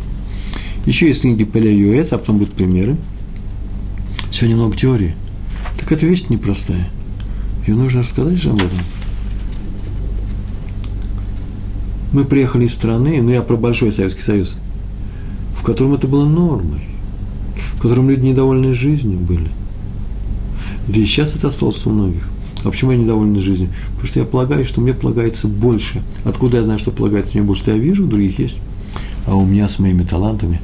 [0.86, 2.95] Еще есть книги Пеля Юэс, а потом будут примеры.
[4.32, 5.15] Сегодня много теории.
[5.77, 6.89] Так эта вещь непростая.
[7.67, 8.80] Ее нужно рассказать же об этом.
[12.13, 14.56] Мы приехали из страны, ну я про Большой Советский Союз,
[15.56, 16.82] в котором это было нормой,
[17.78, 19.50] в котором люди недовольны жизнью были.
[20.88, 22.28] Да и сейчас это осталось у многих.
[22.63, 23.70] А почему я недоволен жизнью?
[23.92, 26.02] Потому что я полагаю, что мне полагается больше.
[26.26, 27.63] Откуда я знаю, что полагается мне больше?
[27.63, 28.58] Что я вижу, у других есть.
[29.26, 30.60] А у меня с моими талантами,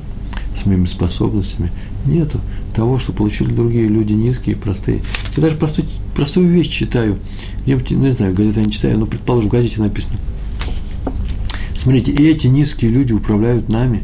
[0.56, 1.72] с моими способностями
[2.06, 2.40] нету
[2.76, 5.02] того, что получили другие люди низкие, простые.
[5.38, 7.20] Я даже простой, простую вещь читаю.
[7.64, 10.16] Где-нибудь, ну, не знаю, газеты я не читаю, но, предположим, в газете написано–
[11.84, 14.04] Смотрите, и эти низкие люди управляют нами.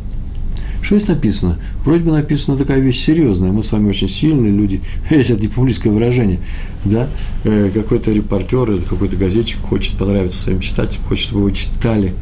[0.81, 1.59] Что здесь написано?
[1.83, 3.51] Вроде бы написана такая вещь серьезная.
[3.51, 4.81] Мы с вами очень сильные люди.
[5.09, 6.39] Если это не публичное выражение.
[6.85, 7.09] Да?
[7.43, 12.13] Э, какой-то репортер или какой-то газетчик хочет понравиться своим читателям, хочет, чтобы вы читали,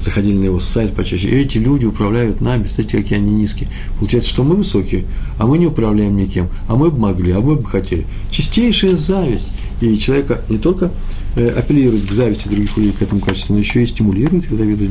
[0.00, 1.28] заходили на его сайт почаще.
[1.28, 2.64] И эти люди управляют нами.
[2.64, 3.68] Смотрите, какие они низкие.
[3.98, 5.04] Получается, что мы высокие,
[5.38, 6.48] а мы не управляем никем.
[6.68, 8.06] А мы бы могли, а мы бы хотели.
[8.30, 9.52] Чистейшая зависть.
[9.80, 10.92] И человека не только
[11.34, 14.90] Э, апеллирует к зависти других людей, к этому качеству, но еще и стимулирует и завидует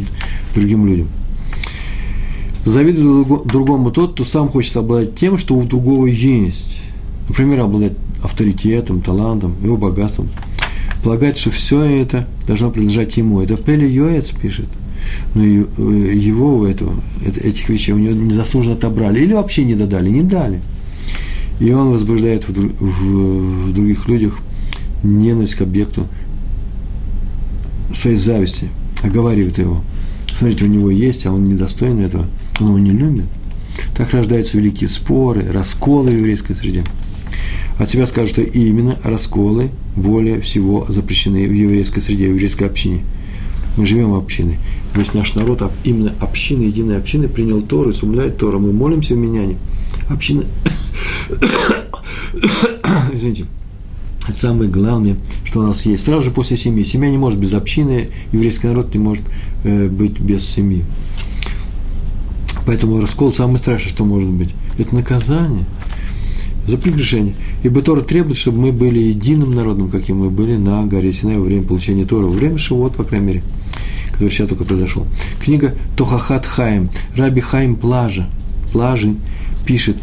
[0.56, 1.08] другим людям.
[2.66, 6.82] Завидует другому тот, кто сам хочет обладать тем, что у другого есть.
[7.28, 7.94] Например, обладать
[8.24, 10.30] авторитетом, талантом, его богатством.
[11.04, 13.42] Полагает, что все это должно принадлежать ему.
[13.42, 14.68] Это Пели Йоец пишет.
[15.34, 16.94] Но э, его этого,
[17.26, 19.20] этих вещей у него незаслуженно отобрали.
[19.20, 20.62] Или вообще не додали, не дали.
[21.60, 24.38] И он возбуждает в, в других людях
[25.04, 26.08] ненависть к объекту
[27.96, 28.70] своей зависти
[29.04, 29.82] оговаривает его.
[30.34, 32.26] Смотрите, у него есть, а он недостоин этого,
[32.62, 33.26] он его не любит.
[33.96, 36.84] Так рождаются великие споры, расколы в еврейской среде.
[37.78, 43.04] От себя скажут, что именно расколы более всего запрещены в еврейской среде, в еврейской общине.
[43.78, 44.60] Мы живем в общине.
[44.94, 48.60] Весь наш народ, именно община, единая община, принял Тору и соблюдает Тору.
[48.60, 49.58] Мы молимся в Миняне.
[50.10, 50.44] Община...
[53.14, 53.46] Извините.
[54.28, 56.06] Это самое главное, что у нас есть.
[56.06, 56.84] Сразу же после семьи.
[56.84, 59.24] Семья не может без общины, еврейский народ не может
[59.64, 60.84] э, быть без семьи.
[62.66, 64.50] Поэтому раскол самое страшное, что может быть.
[64.78, 65.66] Это наказание
[66.68, 67.36] за прегрешение.
[67.64, 71.44] Ибо Тора требует, чтобы мы были единым народом, каким мы были на горе Синай во
[71.44, 73.44] время получения Тора, во время Шивот, по крайней мере,
[74.12, 75.08] который сейчас только произошел.
[75.40, 78.30] Книга Тохахат Хаим, Раби Хаим Плажа,
[78.72, 79.16] Плажи
[79.66, 79.98] пишет,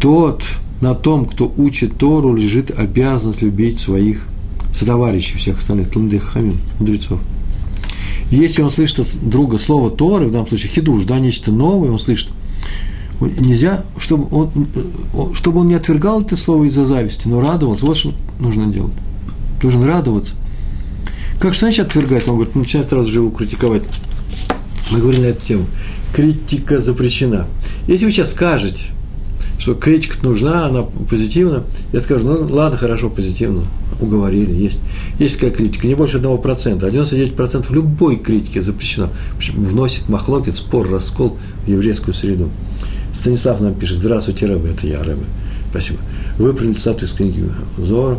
[0.00, 0.44] тот,
[0.80, 4.26] на том, кто учит Тору, лежит обязанность любить своих
[4.72, 7.20] сотоварищей, всех остальных, Тландых Хамим, мудрецов.
[8.30, 11.98] Если он слышит от друга слово Торы, в данном случае хидуш, да, нечто новое, он
[11.98, 12.28] слышит–
[13.20, 14.68] Нельзя, чтобы он,
[15.34, 17.86] чтобы он не отвергал это слово из-за зависти, но радовался.
[17.86, 18.92] Вот что нужно делать.
[19.60, 20.34] Должен радоваться.
[21.40, 22.28] Как что значит отвергать?
[22.28, 23.84] Он говорит, начинает сразу же его критиковать.
[24.90, 25.66] Мы говорили на эту тему.
[26.12, 27.46] Критика запрещена.
[27.86, 28.84] Если вы сейчас скажете,
[29.58, 31.64] что критика нужна, она позитивна,
[31.94, 33.62] я скажу, ну ладно, хорошо, позитивно,
[34.00, 34.78] уговорили, есть.
[35.18, 39.08] Есть такая критика, не больше 1%, а 99% любой критики запрещено.
[39.54, 42.50] Вносит махлокет, спор, раскол в еврейскую среду.
[43.14, 45.24] Станислав нам пишет, здравствуйте, Рэбе, это я, Рэбе.
[45.70, 45.98] Спасибо.
[46.38, 47.44] Выправили цитату из книги
[47.78, 48.18] Зор,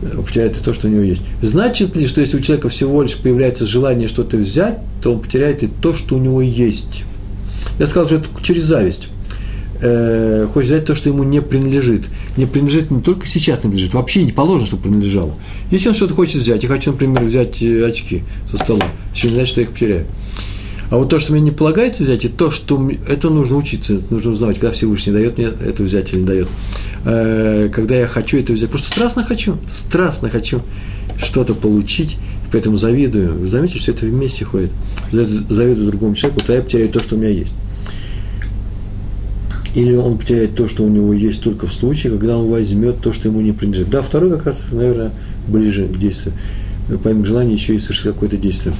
[0.00, 1.22] потеряет то, что у него есть.
[1.42, 5.62] Значит ли, что если у человека всего лишь появляется желание что-то взять, то он потеряет
[5.62, 7.04] и то, что у него есть?
[7.78, 9.08] Я сказал, что это через зависть.
[9.80, 12.04] Э, хочет взять то, что ему не принадлежит.
[12.36, 15.34] Не принадлежит не только сейчас принадлежит, вообще не положено, чтобы принадлежало.
[15.70, 19.34] Если он что-то хочет взять, я хочу, например, взять э, очки со стола, еще не
[19.34, 20.06] значит, что я их потеряю.
[20.90, 24.30] А вот то, что мне не полагается взять, и то, что это нужно учиться, нужно
[24.30, 26.48] узнавать, когда Всевышний дает мне это взять или не дает.
[27.04, 30.62] Э, когда я хочу это взять, просто страстно хочу, страстно хочу
[31.18, 32.16] что-то получить,
[32.52, 33.38] поэтому завидую.
[33.38, 34.70] Вы заметите, что это вместе ходит.
[35.10, 37.52] Завидую другому человеку, то я потеряю то, что у меня есть.
[39.74, 43.12] Или он потеряет то, что у него есть только в случае, когда он возьмет то,
[43.12, 43.90] что ему не принадлежит.
[43.90, 45.10] Да, второй как раз, наверное,
[45.48, 46.34] ближе к действию.
[47.02, 48.74] Помимо желания еще и совершить какое-то действие.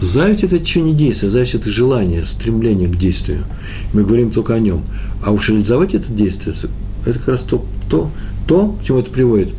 [0.00, 3.44] Зависть– это что не действие, зависть– это желание, стремление к действию.
[3.92, 4.84] Мы говорим только о нем.
[5.24, 6.54] А уж реализовать это действие–
[7.06, 8.10] это как раз то, то,
[8.46, 9.50] то, к чему это приводит.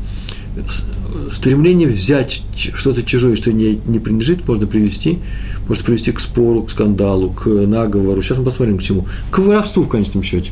[1.32, 5.20] Стремление взять что-то чужое, что не, не принадлежит, можно привести,
[5.68, 8.22] может привести к спору, к скандалу, к наговору.
[8.22, 9.08] Сейчас мы посмотрим к чему.
[9.32, 10.52] К воровству в конечном счете.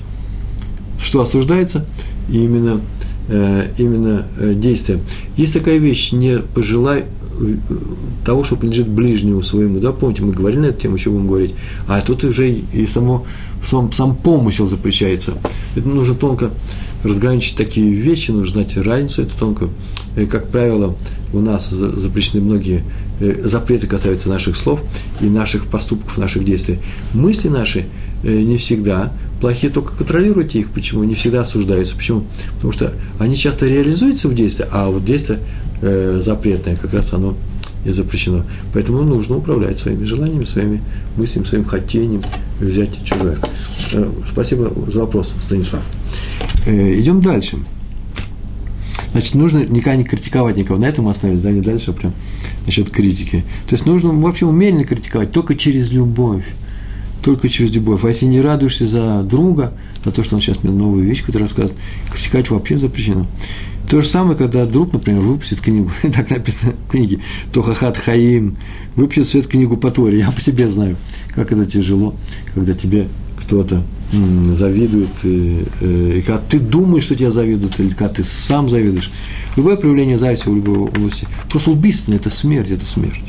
[1.00, 1.86] Что осуждается?
[2.30, 2.82] Именно,
[3.28, 5.00] э, именно э, действие.
[5.36, 7.06] Есть такая вещь, не пожелай
[8.26, 11.54] того, что принадлежит ближнему своему, да, помните, мы говорили на эту тему, еще будем говорить,
[11.88, 13.26] а тут уже и само,
[13.66, 15.34] сам, сам помысел запрещается.
[15.76, 16.52] Это нужно тонко
[17.04, 19.70] разграничить такие вещи, нужно знать разницу это тонко.
[20.16, 20.96] И, как правило,
[21.34, 22.84] у нас запрещены многие
[23.20, 24.82] э, запреты касаются наших слов
[25.20, 26.80] и наших поступков, наших действий.
[27.14, 27.86] Мысли наши
[28.24, 29.12] э, не всегда
[29.42, 30.70] плохие, только контролируйте их.
[30.70, 31.04] Почему?
[31.04, 31.96] Не всегда осуждаются.
[31.96, 32.26] Почему?
[32.56, 35.40] Потому что они часто реализуются в действии, а вот действие
[35.84, 37.36] э, запретное, как раз оно
[37.86, 38.44] и запрещено.
[38.74, 40.82] Поэтому нужно управлять своими желаниями, своими
[41.18, 42.22] мыслями, своим хотением
[42.60, 43.38] взять чужое.
[43.92, 45.84] Э, спасибо за вопрос, Станислав.
[46.66, 47.58] Э, идем дальше.
[49.12, 50.80] Значит, нужно никогда не критиковать никого.
[50.80, 52.14] На этом остановились, да, не дальше, а прям
[52.66, 53.44] насчет критики.
[53.68, 56.46] То есть нужно вообще умеренно критиковать, только через любовь.
[57.22, 58.04] Только через любовь.
[58.04, 59.74] А если не радуешься за друга,
[60.04, 61.78] за то, что он сейчас мне новую вещь какую-то рассказывает,
[62.12, 63.28] критиковать вообще запрещено.
[63.90, 67.20] То же самое, когда друг, например, выпустит книгу, так написано в книге,
[67.52, 68.58] Тохахат Хаим,
[68.96, 70.20] выпустит свет книгу по Торе.
[70.20, 70.98] Я по себе знаю,
[71.36, 72.16] как это тяжело,
[72.54, 73.08] когда тебе
[73.38, 78.70] кто-то завидует, и, и, и когда ты думаешь, что тебя завидуют, или когда ты сам
[78.70, 79.12] завидуешь.
[79.56, 83.24] Любое проявление зависти в любой области просто убийственно, это смерть, это смерть.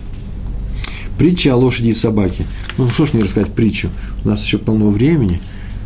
[1.18, 2.44] Притча о лошади и собаке.
[2.76, 3.88] Ну, что ж не рассказать притчу?
[4.24, 5.40] У нас еще полно времени,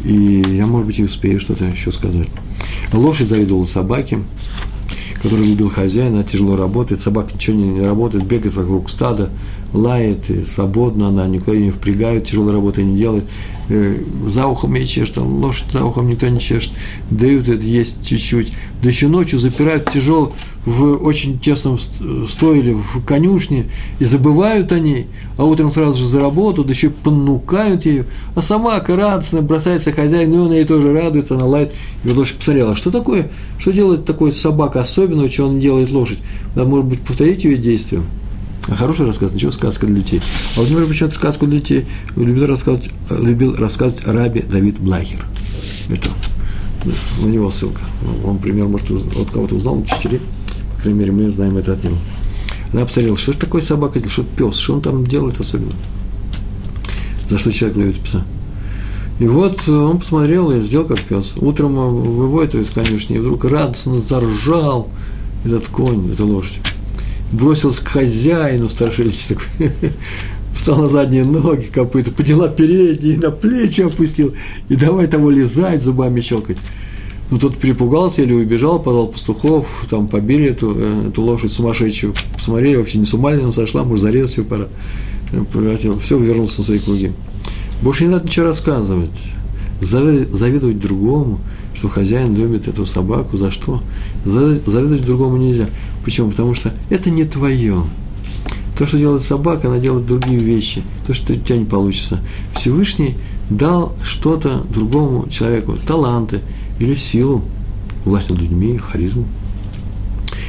[0.04, 2.28] и я, может быть, и успею что-то еще сказать.
[2.92, 4.18] Лошадь завидовала собаке,
[5.22, 9.30] который любил хозяина, тяжело работает, собака ничего не, работает, бегает вокруг стада,
[9.72, 13.24] лает, и свободно она, никто ее не впрягает, тяжелой работы не делает,
[13.68, 16.72] э, за ухом ей чешет, лошадь за ухом никто не чешет,
[17.10, 20.32] дают это есть чуть-чуть, да еще ночью запирают тяжел,
[20.68, 23.66] в очень тесном стойле, в конюшне,
[23.98, 25.06] и забывают о ней,
[25.36, 28.04] а утром сразу же за работу, да еще понукают ее,
[28.34, 31.72] а сама радостно бросается хозяин, и он ей тоже радуется, она лает,
[32.04, 36.18] и лошадь посмотрела, что такое, что делает такой собака особенного, что он делает лошадь,
[36.54, 38.02] да, может быть, повторить ее действия.
[38.68, 40.20] А хороший рассказ, ничего, сказка для детей.
[40.56, 45.24] А вот, например, почему сказку для детей любил рассказывать, любил рассказывать Раби Давид Блахер.
[45.88, 46.10] Это
[47.22, 47.80] на него ссылка.
[48.24, 50.20] Он, пример, может, от кого-то узнал, учителей.
[50.78, 51.96] По крайней мере, мы знаем это от него.
[52.72, 55.72] Она посмотрела, что же такое собака, что пес, что он там делает особенно.
[57.28, 58.24] За что человек любит пса.
[59.18, 61.34] И вот он посмотрел и сделал как пес.
[61.36, 64.88] Утром выводит из конюшни, и вдруг радостно заржал
[65.44, 66.60] этот конь, эта лошадь
[67.32, 69.72] бросился к хозяину страшилище такой,
[70.54, 74.34] встал на задние ноги, копыта, подняла передние, на плечи опустил,
[74.68, 76.58] и давай того лизать, зубами щелкать.
[77.30, 82.76] Ну, тот перепугался или убежал, позвал пастухов, там побили эту, э, эту лошадь сумасшедшую, посмотрели,
[82.76, 84.68] вообще не с ума она сошла, может, зарезать ее пора.
[85.32, 87.12] Э, превратил, все, вернулся на свои круги.
[87.82, 89.10] Больше не надо ничего рассказывать.
[89.80, 91.40] Завидовать другому,
[91.74, 93.80] что хозяин любит эту собаку, за что?
[94.24, 95.68] Завидовать другому нельзя.
[96.04, 96.30] Почему?
[96.30, 97.82] Потому что это не твое.
[98.76, 100.82] То, что делает собака, она делает другие вещи.
[101.06, 102.20] То, что у тебя не получится.
[102.54, 103.14] Всевышний
[103.50, 106.40] дал что-то другому человеку, таланты
[106.78, 107.42] или силу,
[108.04, 109.26] власть над людьми, харизму.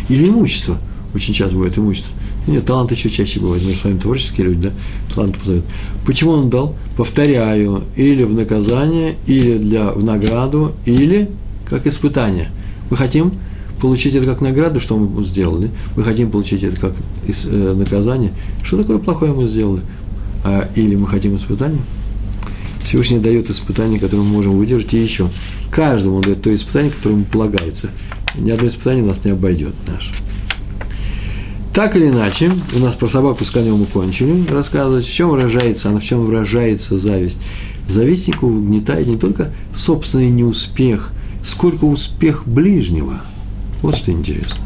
[0.09, 0.77] Или имущество.
[1.13, 2.13] Очень часто бывает имущество.
[2.47, 3.63] Нет, талант еще чаще бывает.
[3.65, 4.71] Мы с вами творческие люди, да?
[5.13, 5.63] Талант позовет.
[6.05, 6.75] Почему он дал?
[6.97, 11.29] Повторяю, или в наказание, или для, в награду, или
[11.65, 12.49] как испытание.
[12.89, 13.33] Мы хотим
[13.79, 16.93] получить это как награду, что мы сделали, мы хотим получить это как
[17.27, 19.81] э, наказание, что такое плохое мы сделали,
[20.43, 21.81] а, или мы хотим испытание.
[22.83, 25.29] Всевышний дает испытание, которое мы можем выдержать, и еще.
[25.71, 27.89] Каждому он дает то испытание, которое ему полагается.
[28.35, 30.13] Ни одно испытание нас не обойдет наше.
[31.73, 35.89] Так или иначе, у нас про собаку с конем мы кончили рассказывать, в чем выражается
[35.89, 37.37] она, в чем выражается зависть.
[37.87, 41.11] Завистнику угнетает не только собственный неуспех,
[41.43, 43.21] сколько успех ближнего–
[43.81, 44.57] вот что интересно.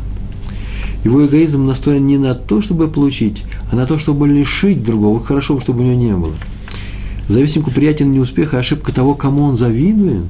[1.03, 5.19] Его эгоизм настроен не на то, чтобы получить, а на то, чтобы лишить другого.
[5.19, 6.33] Хорошо, чтобы у него не было.
[7.27, 10.27] Завистнику приятен не успех, а ошибка того, кому он завидует.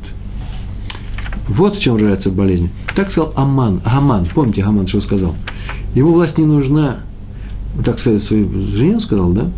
[1.47, 2.69] Вот в чем выражается болезнь.
[2.95, 3.81] Так сказал Аман.
[3.83, 5.35] Аман, помните Аман, что сказал?
[5.95, 6.99] Ему власть не нужна.
[7.83, 9.49] Так сказать, своей жене сказал, да?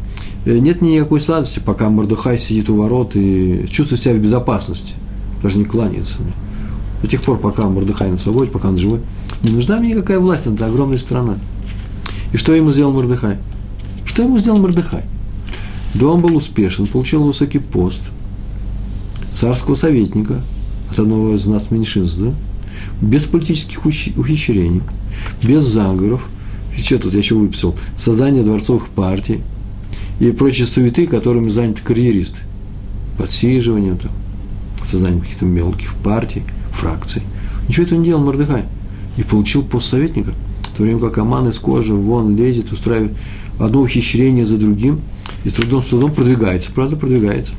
[0.45, 4.93] «Э, нет никакой сладости, пока Мордыхай сидит у ворот и чувствует себя в безопасности.
[5.41, 6.33] Даже не кланяется мне
[7.05, 8.99] до тех пор, пока Мордыхай на свободе, пока он живой,
[9.43, 11.35] не нужна мне никакая власть над огромной страной.
[12.33, 13.37] И что ему сделал Мордыхай?
[14.05, 15.03] Что ему сделал Мордыхай?
[15.95, 18.01] Да он был успешен, получил высокий пост
[19.31, 20.41] царского советника
[20.91, 22.33] от одного из нас меньшинств, да?
[23.01, 24.81] без политических ухищрений,
[25.41, 26.27] без заговоров.
[26.77, 27.75] И что тут я еще выписал?
[27.95, 29.41] Создание дворцовых партий
[30.19, 32.41] и прочие суеты, которыми заняты карьеристы.
[33.17, 34.11] Подсиживанием, там,
[34.85, 36.43] созданием каких-то мелких партий–
[36.75, 37.21] фракций.
[37.67, 38.65] Ничего этого не делал Мордыхай.
[39.17, 40.33] И получил пост советника.
[40.73, 43.13] В то время как Аман из кожи вон лезет, устраивает
[43.59, 44.99] одно ухищрение за другим,
[45.45, 46.71] и с трудом, с трудом продвигается.
[46.71, 47.53] Правда, продвигается.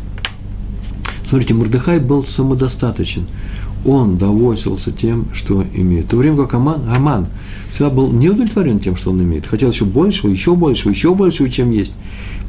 [1.25, 3.27] Смотрите, Мордыхай был самодостаточен.
[3.85, 6.07] Он довольствовался тем, что имеет.
[6.07, 7.29] В то время как Аман, Аман
[7.73, 9.47] всегда был не удовлетворен тем, что он имеет.
[9.47, 11.93] Хотел еще большего, еще большего, еще большего, чем есть.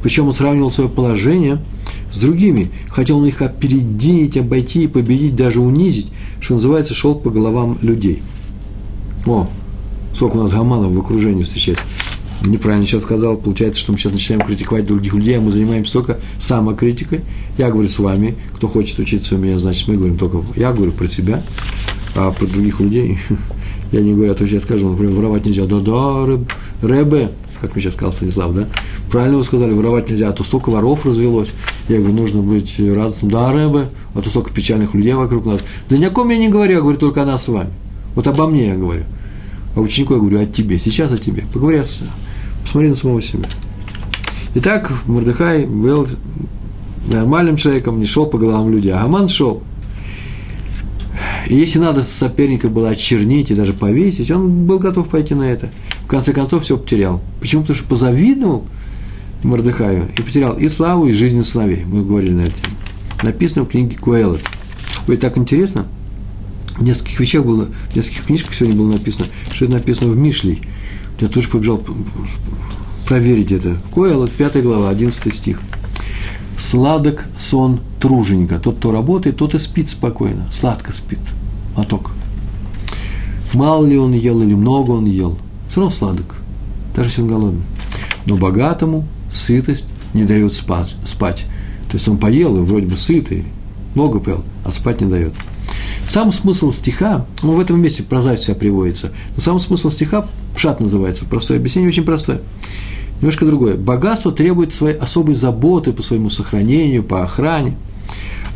[0.02, 1.60] Причем он сравнивал свое положение
[2.12, 2.70] с другими.
[2.88, 6.08] Хотел он их опередить, обойти, победить, даже унизить,
[6.40, 8.22] что называется, шел по головам людей.
[9.26, 9.48] О,
[10.14, 11.84] сколько у нас гаманов в окружении встречается.
[12.44, 16.18] Неправильно сейчас сказал, получается, что мы сейчас начинаем критиковать других людей, а мы занимаемся только
[16.40, 17.22] самокритикой.
[17.56, 20.92] Я говорю с вами, кто хочет учиться у меня, значит, мы говорим только, я говорю
[20.92, 21.42] про себя,
[22.14, 23.18] а про других людей
[23.92, 25.64] я не говорю, а то я скажу, например, воровать нельзя.
[25.66, 26.48] Да-да, рэб,
[26.82, 27.30] рэбе,
[27.60, 28.68] как мне сейчас сказал Станислав, да?
[29.10, 31.48] Правильно вы сказали, воровать нельзя, а то столько воров развелось.
[31.88, 33.30] Я говорю, нужно быть радостным.
[33.30, 35.60] Да, Рэбе, а то столько печальных людей вокруг нас.
[35.88, 37.70] Да ни о ком я не говорю, я говорю только о нас с вами.
[38.14, 39.04] Вот обо мне я говорю.
[39.74, 41.44] А ученику я говорю о тебе, сейчас о тебе.
[41.52, 42.02] Поговори с
[42.68, 43.48] посмотри на самого себя.
[44.54, 46.06] Итак, Мордыхай был
[47.06, 49.62] нормальным человеком, не шел по головам людей, а Аман шел.
[51.48, 55.70] И если надо соперника было очернить и даже повесить, он был готов пойти на это–
[56.08, 57.20] в конце концов все потерял.
[57.38, 57.60] Почему?
[57.60, 58.64] Потому что позавидовал
[59.42, 61.84] Мордыхаю и потерял и славу, и жизнь сыновей.
[61.84, 62.54] Мы говорили на это.
[63.22, 64.40] Написано в книге Куэллет.
[65.06, 65.86] Ой, так интересно.
[66.78, 70.62] В нескольких вещах было, в нескольких книжках сегодня было написано, что это написано в Мишлей.
[71.20, 71.82] Я тоже побежал
[73.06, 73.76] проверить это.
[73.92, 75.60] Коэлот, 5 глава, 11 стих.
[76.58, 78.58] Сладок сон труженика.
[78.58, 80.50] Тот, кто работает, тот и спит спокойно.
[80.52, 81.20] Сладко спит.
[81.76, 82.12] Моток.
[83.52, 85.38] Мало ли он ел или много он ел.
[85.68, 86.36] все равно сладок,
[86.94, 87.62] даже если он голодный.
[88.26, 90.94] Но богатому сытость не дает спать.
[91.06, 91.46] спать.
[91.88, 93.46] То есть он поел и вроде бы сытый,
[93.94, 95.32] много поел, а спать не дает.
[96.06, 100.26] Сам смысл стиха, ну, в этом месте про зависть себя приводится, но сам смысл стиха,
[100.58, 102.40] пшат называется, простое объяснение, очень простое.
[103.20, 103.76] Немножко другое.
[103.76, 107.76] Богатство требует своей особой заботы по своему сохранению, по охране.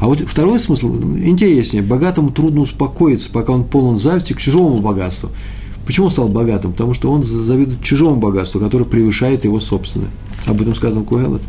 [0.00, 1.80] А вот второй смысл интереснее.
[1.80, 5.30] Богатому трудно успокоиться, пока он полон зависти к чужому богатству.
[5.86, 6.72] Почему он стал богатым?
[6.72, 10.10] Потому что он завидует чужому богатству, которое превышает его собственное.
[10.46, 11.42] Об этом сказано в Куэлот.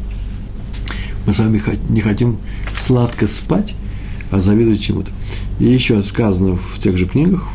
[1.26, 2.38] Мы с вами не хотим
[2.76, 3.74] сладко спать,
[4.30, 5.10] а завидовать чему-то.
[5.60, 7.48] И еще сказано в тех же книгах,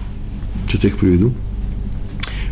[0.73, 1.33] я их приведу,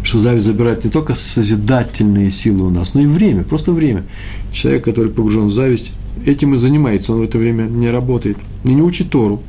[0.07, 4.05] что зависть забирает не только созидательные силы у нас, но и время, просто время.
[4.53, 5.91] Человек, который погружен в зависть,
[6.25, 9.43] этим и занимается, он в это время не работает, и не учит Тору.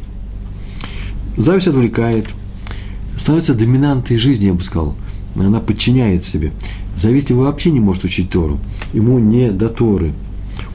[1.37, 2.25] Зависть отвлекает,
[3.17, 4.95] становится доминантой жизни, я бы сказал.
[5.35, 6.51] Она подчиняет себе.
[6.95, 8.59] Зависть вообще не может учить Тору.
[8.93, 10.15] Ему не до Торы.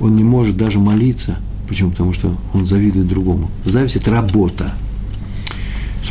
[0.01, 1.39] Он не может даже молиться.
[1.67, 1.91] Почему?
[1.91, 3.51] Потому что он завидует другому.
[3.65, 4.75] Зависть– это работа.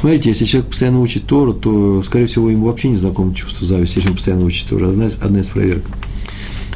[0.01, 3.97] Смотрите, если человек постоянно учит Тору, то, скорее всего, ему вообще не знакомо чувство зависти,
[3.97, 4.89] если он постоянно учит Тору.
[4.89, 5.85] Одна из, одна из проверок.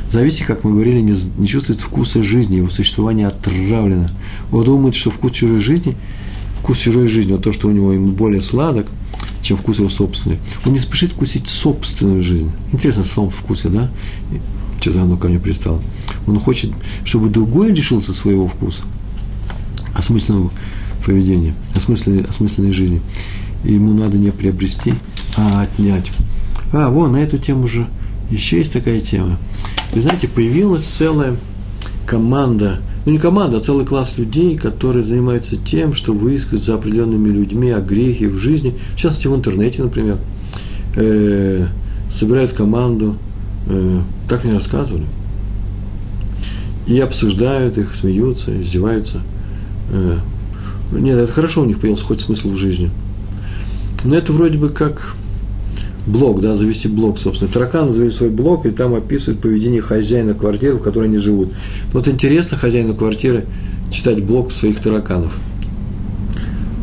[0.09, 4.11] Зависть, как мы говорили, не, не чувствует вкуса жизни, его существование отравлено.
[4.51, 5.97] Он думает, что вкус чужой жизни–
[6.65, 8.87] вкус чужой жизни, вот то, что у него ему более сладок,
[9.43, 10.39] чем вкус его собственный.
[10.65, 12.51] Он не спешит вкусить собственную жизнь.
[12.71, 13.91] Интересно, в самом вкусе, да?
[14.81, 15.83] Что-то оно ко мне пристало.
[16.25, 16.71] Он хочет,
[17.03, 18.81] чтобы другой лишился своего вкуса,
[19.93, 20.51] осмысленного
[21.05, 23.01] поведения, осмысленной, осмысленной жизни.
[23.63, 24.93] Ему надо не приобрести,
[25.37, 26.11] а отнять.
[26.71, 27.87] А, вон, на эту тему же
[28.29, 29.37] еще есть такая тема.
[29.93, 31.35] Вы знаете, появилась целая
[32.05, 37.29] команда ну не команда, а целый класс людей, которые занимаются тем, что выискивают за определенными
[37.29, 40.17] людьми о грехе в жизни, в частности в интернете, например,
[40.95, 41.67] э,
[42.11, 43.15] собирают команду,
[43.67, 45.05] э, так мне рассказывали,
[46.87, 49.21] и обсуждают их, смеются, издеваются.
[49.91, 50.17] Э,
[50.91, 52.91] нет, это хорошо, у них появился хоть смысл в жизни.
[54.03, 55.15] Но это вроде бы как
[56.05, 57.51] блог, да, завести блог, собственно.
[57.51, 61.53] Тараканы завели свой блог, и там описывают поведение хозяина квартиры, в которой они живут.
[61.91, 63.45] Вот интересно хозяину квартиры
[63.91, 65.35] читать блог своих тараканов.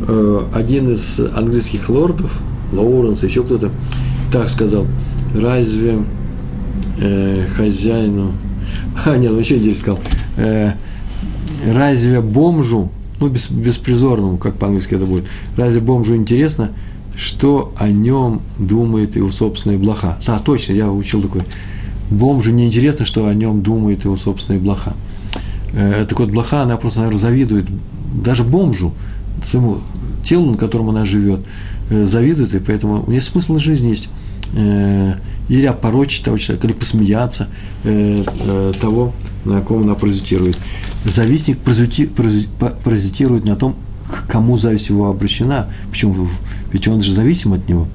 [0.09, 2.37] Э, один из английских лордов,
[2.73, 3.71] Лоуренс, еще кто-то,
[4.33, 4.87] так сказал,
[5.35, 6.03] разве
[7.01, 8.33] э, хозяину,
[9.05, 10.01] а, нет, он еще интересно сказал,
[10.39, 10.73] э,
[11.67, 12.91] разве бомжу,
[13.23, 15.25] ну, без, беспризорному, как по-английски это будет,
[15.57, 16.73] разве бомжу интересно,
[17.15, 20.19] что о нем думает его собственная блоха.
[20.27, 21.43] Да, точно, я учил такой.
[22.11, 24.95] Бомжу не интересно, что о нем думает его собственная блоха.
[25.73, 27.67] Э, так вот, блоха, она просто, наверное, завидует
[28.15, 28.93] даже бомжу,
[29.45, 29.79] своему
[30.25, 31.41] телу, на котором она живет,
[31.91, 34.09] э, завидует, и поэтому у нее смысл жизни есть.
[34.55, 35.15] Э,
[35.49, 37.49] или опорочить того человека, или посмеяться
[38.81, 39.13] того,
[39.45, 40.57] на ком она паразитирует.
[41.05, 43.77] Завистник паразитирует на том,
[44.09, 45.69] к кому зависть его обращена.
[45.91, 46.29] Почему?
[46.73, 47.89] Ведь он же зависим от него.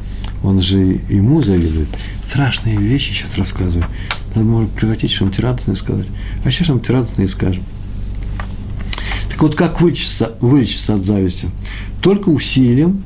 [0.43, 1.87] Он же ему завидует.
[2.27, 3.85] Страшные вещи сейчас рассказываю.
[4.35, 6.07] Надо, может, превратить что-нибудь радостное сказать.
[6.43, 7.63] А сейчас что-нибудь радостное скажем.
[9.29, 11.49] Так вот, как вылечиться, вылечиться от зависти?
[12.01, 13.03] Только усилием,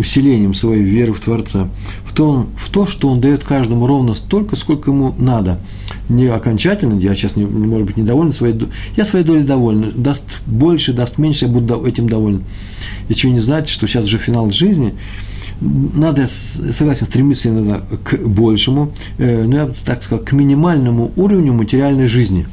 [0.00, 1.68] усилением своей веры в Творца,
[2.04, 5.58] в то, в то, что Он дает каждому ровно столько, сколько ему надо–
[6.10, 8.60] не окончательно, я сейчас, не, может быть, недоволен своей
[8.96, 12.42] я своей долей доволен, даст больше, даст меньше, я буду этим доволен.
[13.08, 14.94] Еще не знать, что сейчас уже финал жизни,
[15.60, 21.52] надо, согласен, стремиться иногда к большему, э, ну, я бы так сказал, к минимальному уровню
[21.52, 22.46] материальной жизни.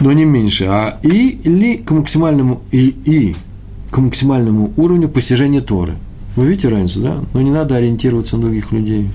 [0.00, 3.36] Но не меньше, а и, или к максимальному, и, и
[3.90, 5.94] к максимальному уровню постижения Торы.
[6.36, 7.16] Вы видите разницу, да?
[7.34, 9.08] Но не надо ориентироваться на других людей.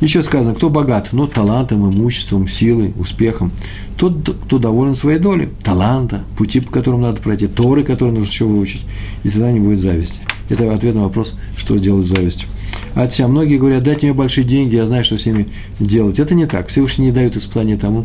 [0.00, 3.52] Еще сказано, кто богат, ну, талантом, имуществом, силой, успехом.
[3.96, 8.44] Тот, кто доволен своей долей, таланта, пути, по которым надо пройти, торы, которые нужно еще
[8.44, 8.82] выучить.
[9.22, 10.20] И тогда не будет зависти.
[10.48, 12.48] Это ответ на вопрос, что делать с завистью.
[12.94, 16.18] А Отся, многие говорят, дайте мне большие деньги, я знаю, что с ними делать.
[16.18, 16.68] Это не так.
[16.68, 18.04] Всевышний не дает испытания тому,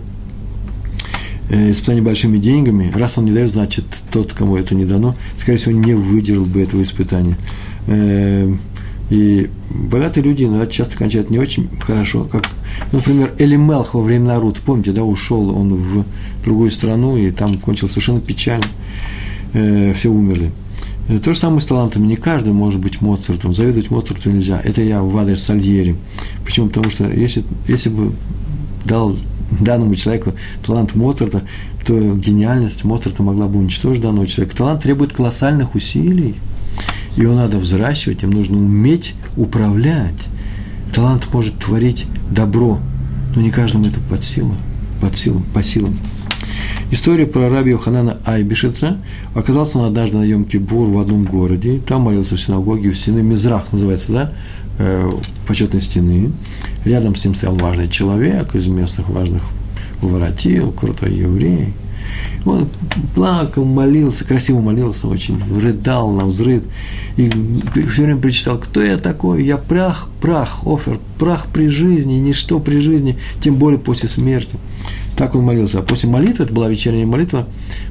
[1.49, 5.71] испытание большими деньгами, раз он не дает, значит, тот, кому это не дано, скорее всего,
[5.71, 7.37] не выдержал бы этого испытания.
[7.87, 8.51] Э,
[9.09, 12.47] и богатые люди иногда часто кончают не очень хорошо, как,
[12.91, 16.05] например, Элимелх во время Рут, помните, да, ушел он в
[16.43, 18.67] другую страну, и там кончил совершенно печально,
[19.53, 20.51] э, все умерли.
[21.07, 22.05] Э, то же самое с талантами.
[22.05, 23.51] Не каждый может быть Моцартом.
[23.51, 24.61] Завидовать Моцарту нельзя.
[24.63, 25.95] Это я в адрес Сальери.
[26.45, 26.67] Почему?
[26.67, 28.13] Потому что если, если бы
[28.85, 29.17] дал
[29.59, 30.33] данному человеку
[30.65, 31.43] талант Моцарта,
[31.85, 34.55] то гениальность Моцарта могла бы уничтожить данного человека.
[34.55, 36.35] Талант требует колоссальных усилий–
[37.15, 40.27] его надо взращивать, им нужно уметь управлять.
[40.93, 42.79] Талант может творить добро,
[43.35, 44.55] но не каждому это под силу,
[45.01, 45.97] под силу, по силам.
[46.91, 48.97] История про раби Йоханана Айбишица.
[49.35, 51.79] Оказался он однажды на Йом-Кипур в одном городе.
[51.85, 54.33] Там молился в синагоге, у стены Мизрах называется, да?
[54.81, 55.11] Э,
[55.45, 56.31] почетной стены.
[56.85, 59.43] Рядом с ним стоял важный человек из местных важных
[60.01, 61.73] воротил, крутой еврей.
[62.45, 62.69] Он
[63.13, 66.63] плакал, молился, красиво молился очень, рыдал на взрыв.
[67.17, 67.29] И
[67.91, 69.43] все время прочитал, кто я такой?
[69.43, 74.55] Я прах, прах, офер, прах при жизни, ничто при жизни, тем более после смерти.
[75.19, 75.79] Так он молился.
[75.79, 77.45] А после молитвы, это была вечерняя молитва,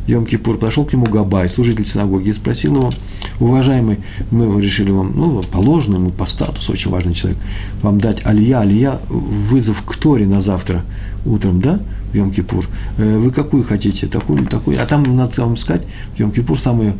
[0.07, 2.91] в Йом-Кипур, подошел к нему Габай, служитель синагоги, и спросил его,
[3.39, 3.99] уважаемый,
[4.31, 7.39] мы решили вам, ну, положено ему по статусу, очень важный человек,
[7.83, 10.87] вам дать алия, алия, вызов к Торе на завтра
[11.27, 11.81] утром, да,
[12.13, 12.65] в Йом-Кипур.
[12.97, 14.83] Э, вы какую хотите, такую такую?
[14.83, 16.95] А там надо вам сказать, в Йом-Кипур самая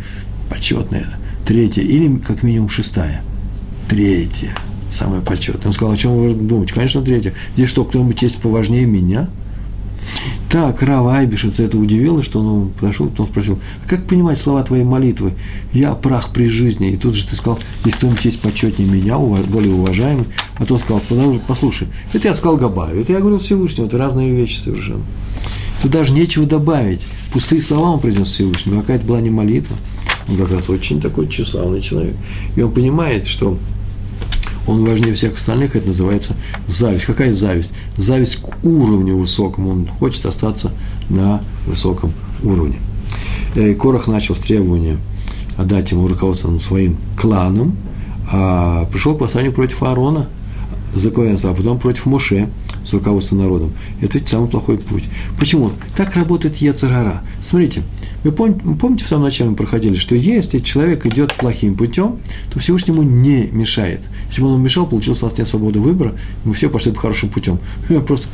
[0.51, 1.09] почетная,
[1.47, 3.23] третья или как минимум шестая.
[3.89, 4.51] Третья,
[4.91, 5.69] самая почетная.
[5.69, 6.75] Он сказал, о чем вы думаете?
[6.75, 7.33] Конечно, третья.
[7.55, 9.31] Здесь что, кто-нибудь есть поважнее меня?
[10.51, 14.85] Так, Рава Айбишец это удивило, что он подошел, потом спросил, а как понимать слова твоей
[14.85, 15.35] молитвы?
[15.75, 16.93] Я прах при жизни.
[16.93, 20.25] И тут же ты сказал, если кто-нибудь есть почетнее меня, более уважаемый.
[20.55, 21.03] А тот сказал,
[21.47, 25.03] послушай, это я сказал Габаю, это я говорил Всевышнему, это разные вещи совершенно.
[25.83, 27.07] Тут даже нечего добавить.
[27.33, 29.77] Пустые слова он произнес Всевышнему, какая-то была не молитва.
[30.29, 32.17] Он как раз очень такой тщеславный человек.
[32.57, 33.59] И он понимает, что
[34.69, 37.07] он важнее всех остальных, это называется зависть.
[37.07, 37.73] Какая зависть?
[37.97, 40.73] Зависть к уровню высокому, он хочет остаться
[41.09, 42.13] на высоком
[42.43, 42.79] уровне.
[43.57, 44.99] И Корах начал с требования
[45.57, 47.77] отдать ему руководство над своим кланом,
[48.31, 50.29] а пришел к восстанию против Аарона
[50.95, 52.49] за а потом против Моше
[52.89, 53.75] с руководством народом.
[54.01, 55.05] Это самый плохой путь.
[55.39, 55.73] Почему?
[55.95, 57.23] Так работает Ецарара.
[57.43, 57.83] Смотрите,
[58.25, 62.19] вы помните, в самом начале мы проходили, что если человек идет плохим путем,
[62.51, 64.01] то Всевышнему не мешает.
[64.29, 66.15] Если бы он мешал, получился у нас нет свободы выбора,
[66.45, 67.59] мы все пошли бы хорошим путем.
[68.07, 68.29] Просто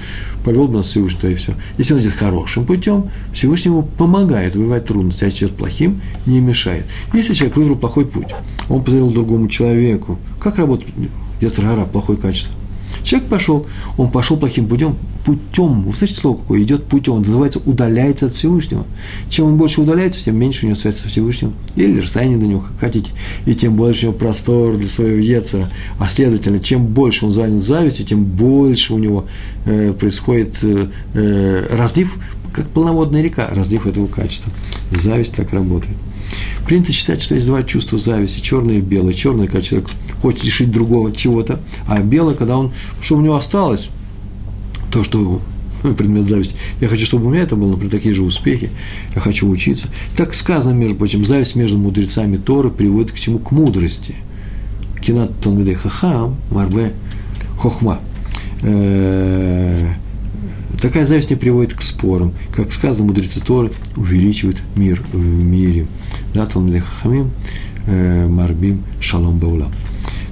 [0.45, 1.55] повел бы нас Всевышний, и все.
[1.77, 6.85] Если он идет хорошим путем, Всевышнему помогает выбивать трудности, а если идет плохим, не мешает.
[7.13, 8.29] Если человек выбрал плохой путь,
[8.69, 10.95] он позвонил другому человеку, как работает
[11.41, 12.55] Яцергара, плохое качество?
[13.03, 13.67] Человек пошел,
[13.97, 18.35] он пошел плохим путем, путем, вы слышите слово какое, идет путем, он называется удаляется от
[18.35, 18.85] Всевышнего.
[19.29, 22.61] Чем он больше удаляется, тем меньше у него связь со Всевышним, или расстояние до него,
[22.61, 23.11] как хотите,
[23.47, 25.71] и тем больше у него простор для своего Ецера.
[25.99, 29.27] А следовательно, чем больше он занят завистью, тем больше у него
[29.65, 32.17] э, происходит э, э, разлив,
[32.55, 34.53] как полноводная река, разлив этого качества.
[34.93, 35.97] Зависть так работает.
[36.67, 39.13] Принято считать, что есть два чувства зависти, черное и белое.
[39.13, 39.91] Черное, когда человек
[40.23, 43.91] хочет лишить другого чего-то, а белое, когда он, что у него осталось,
[44.91, 45.43] то, что
[45.97, 46.55] предмет зависти.
[46.81, 48.71] Я хочу, чтобы у меня это было, например, такие же успехи.
[49.15, 49.89] Я хочу учиться.
[50.17, 53.41] Так сказано, между прочим, зависть между мудрецами Торы приводит к чему?
[53.41, 54.15] К мудрости.
[55.03, 56.93] Кинат Талмидей Хахам, Марбе
[57.59, 57.99] Хохма.
[58.63, 59.95] Э,
[60.81, 62.35] такая зависть не приводит к спорам.
[62.53, 65.87] Как сказано, мудрецы Торы увеличивают мир в мире.
[66.33, 67.31] Да, Талмидей Хахамим,
[67.87, 69.73] э, Марбим Шалом Баулам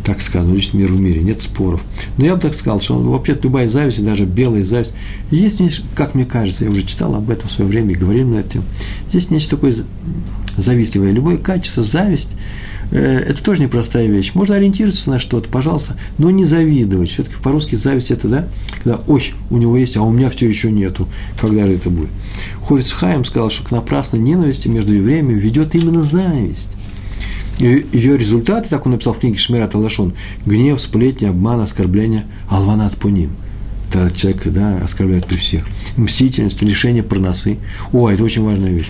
[0.05, 1.81] так сказано, личный мир в мире, нет споров.
[2.19, 4.93] Но я бы так сказал, что вообще любая зависть, даже белая зависть,
[5.31, 5.61] есть,
[5.95, 8.51] как мне кажется, я уже читал об этом в свое время и говорил на эту
[8.51, 8.65] тему,
[9.13, 9.75] есть нечто такое
[10.57, 11.13] завистливое.
[11.13, 12.31] Любое качество, зависть,
[12.91, 14.33] э, это тоже непростая вещь.
[14.35, 17.11] Можно ориентироваться на что-то, пожалуйста, но не завидовать.
[17.11, 18.49] Все-таки по-русски зависть это, да,
[18.83, 21.09] когда, ой, у него есть, а у меня все еще нету.
[21.41, 22.11] Когда же это будет?
[22.67, 26.69] Хофиц Хайм сказал, что к напрасной ненависти между евреями ведет именно зависть.
[27.59, 30.15] Ее результаты, так он написал в книге Шмират Алашон,
[30.47, 33.31] гнев, сплетни, обман, оскорбление, алванат пуним.
[33.89, 35.65] Это человек, да, оскорбляет при всех.
[35.97, 37.59] Мстительность, лишение проносы.
[37.93, 38.89] О, это очень важная вещь.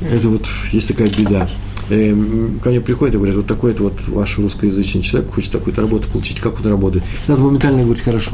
[0.00, 1.48] Это вот есть такая беда.
[1.88, 2.14] Э,
[2.62, 6.40] ко мне приходят и говорят, вот такой-то вот ваш русскоязычный человек хочет такую-то работу получить,
[6.40, 7.04] как он работает.
[7.28, 8.32] Надо моментально говорить, хорошо.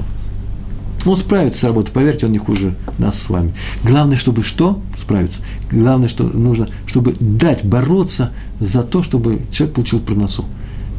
[1.05, 3.55] Он справится с работой, поверьте, он не хуже нас с вами.
[3.83, 4.81] Главное, чтобы что?
[5.01, 5.41] Справиться.
[5.71, 10.45] Главное, что нужно, чтобы дать бороться за то, чтобы человек получил проносу.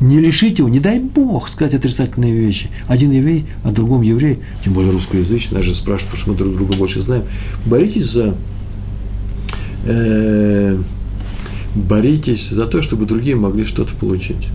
[0.02, 2.70] Не лишите его, не дай Бог сказать отрицательные вещи.
[2.88, 6.78] Один еврей, а другом еврей, тем более русскоязычный, даже спрашивают, потому что мы друг друга
[6.78, 7.24] больше знаем.
[7.66, 8.36] Боритесь за
[9.84, 10.78] э,
[11.76, 14.48] боритесь за то, чтобы другие могли что-то получить.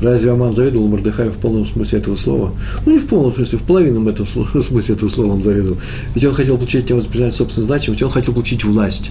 [0.00, 2.52] Разве Аман завидовал Мордыхаю в полном смысле этого слова?
[2.86, 4.26] Ну, не в полном смысле, в половинном этом
[4.62, 5.78] смысле этого слова он завидовал.
[6.14, 9.10] Ведь он хотел получить тем признать собственную значимость, он хотел получить власть.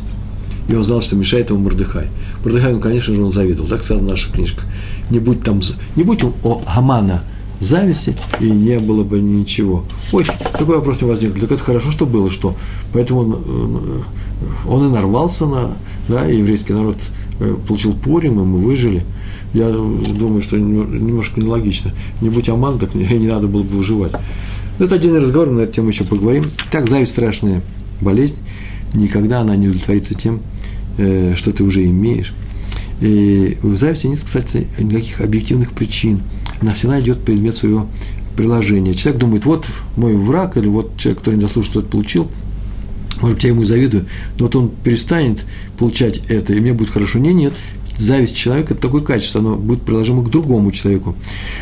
[0.68, 2.08] И он знал, что мешает ему Мордыхай.
[2.44, 3.68] Мордыхай, конечно же, он завидовал.
[3.70, 4.66] Так сказано в наших книжках.
[5.10, 5.62] Не будь там,
[5.96, 7.24] не будь у Амана
[7.60, 9.84] зависти, и не было бы ничего.
[10.12, 11.39] Ой, такой вопрос не возник.
[11.39, 12.55] Так это хорошо, что было, что.
[12.93, 14.01] Поэтому он, э,
[14.68, 16.97] он и нарвался на, да, еврейский народ
[17.39, 19.03] э, получил порим, и мы выжили.
[19.53, 21.91] Я думаю, что немножко нелогично.
[22.22, 24.14] Не будь Аман, так не, не надо было бы выживать.
[24.80, 26.45] Это отдельный разговор, мы на эту тему еще поговорим.
[26.72, 27.62] Так, зависть страшная
[27.99, 28.38] болезнь.
[28.93, 30.41] Никогда она не удовлетворится тем,
[30.97, 32.34] э, что ты уже имеешь.
[33.01, 36.22] И в зависти нет, кстати, никаких объективных причин.
[36.62, 37.88] Она всегда идет предмет своего
[38.36, 38.93] приложения.
[38.93, 42.30] Человек думает, вот мой враг, или вот человек, который не заслужил, что-то получил,
[43.22, 44.05] может быть, я ему завидую,
[44.38, 45.45] но вот он перестанет
[45.78, 47.20] получать это, и мне будет хорошо.
[47.20, 47.53] Не, нет,
[47.97, 51.16] зависть человека– это такое качество, оно будет приложимо к другому человеку.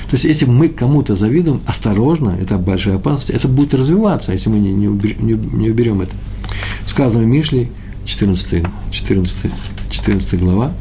[0.10, 4.60] То есть, если мы кому-то завидуем, осторожно, это большая опасность, это будет развиваться, если мы
[4.60, 6.14] не, не, не, не уберем это.
[6.86, 7.70] Сказано в Мишле,
[8.06, 9.36] 14, 14,
[9.90, 10.74] 14 глава,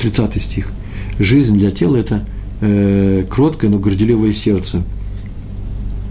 [0.00, 0.70] 30 стих.
[1.18, 2.24] Жизнь для тела– это
[2.64, 4.82] э, кроткое, но горделивое сердце.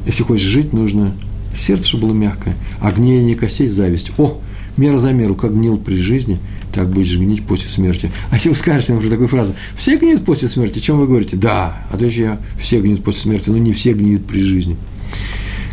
[0.05, 1.15] Если хочешь жить, нужно
[1.55, 4.11] сердце, чтобы было мягкое, а гниение костей– зависть.
[4.17, 4.39] О,
[4.77, 6.39] мера за меру, как гнил при жизни,
[6.73, 8.11] так будешь гнить после смерти.
[8.31, 11.37] А если вы скажете, например, такую фразу, все гниют после смерти, чем вы говорите?
[11.37, 14.77] Да, а то я все гниют после смерти, но не все гниют при жизни.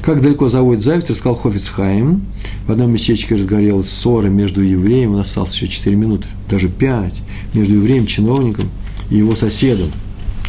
[0.03, 2.23] Как далеко заводит зависть, рассказал Хофицхайм.
[2.67, 7.13] В одном местечке разгорелась ссора между евреем, он осталось еще 4 минуты, даже 5,
[7.53, 8.71] между евреем, чиновником
[9.11, 9.91] и его соседом.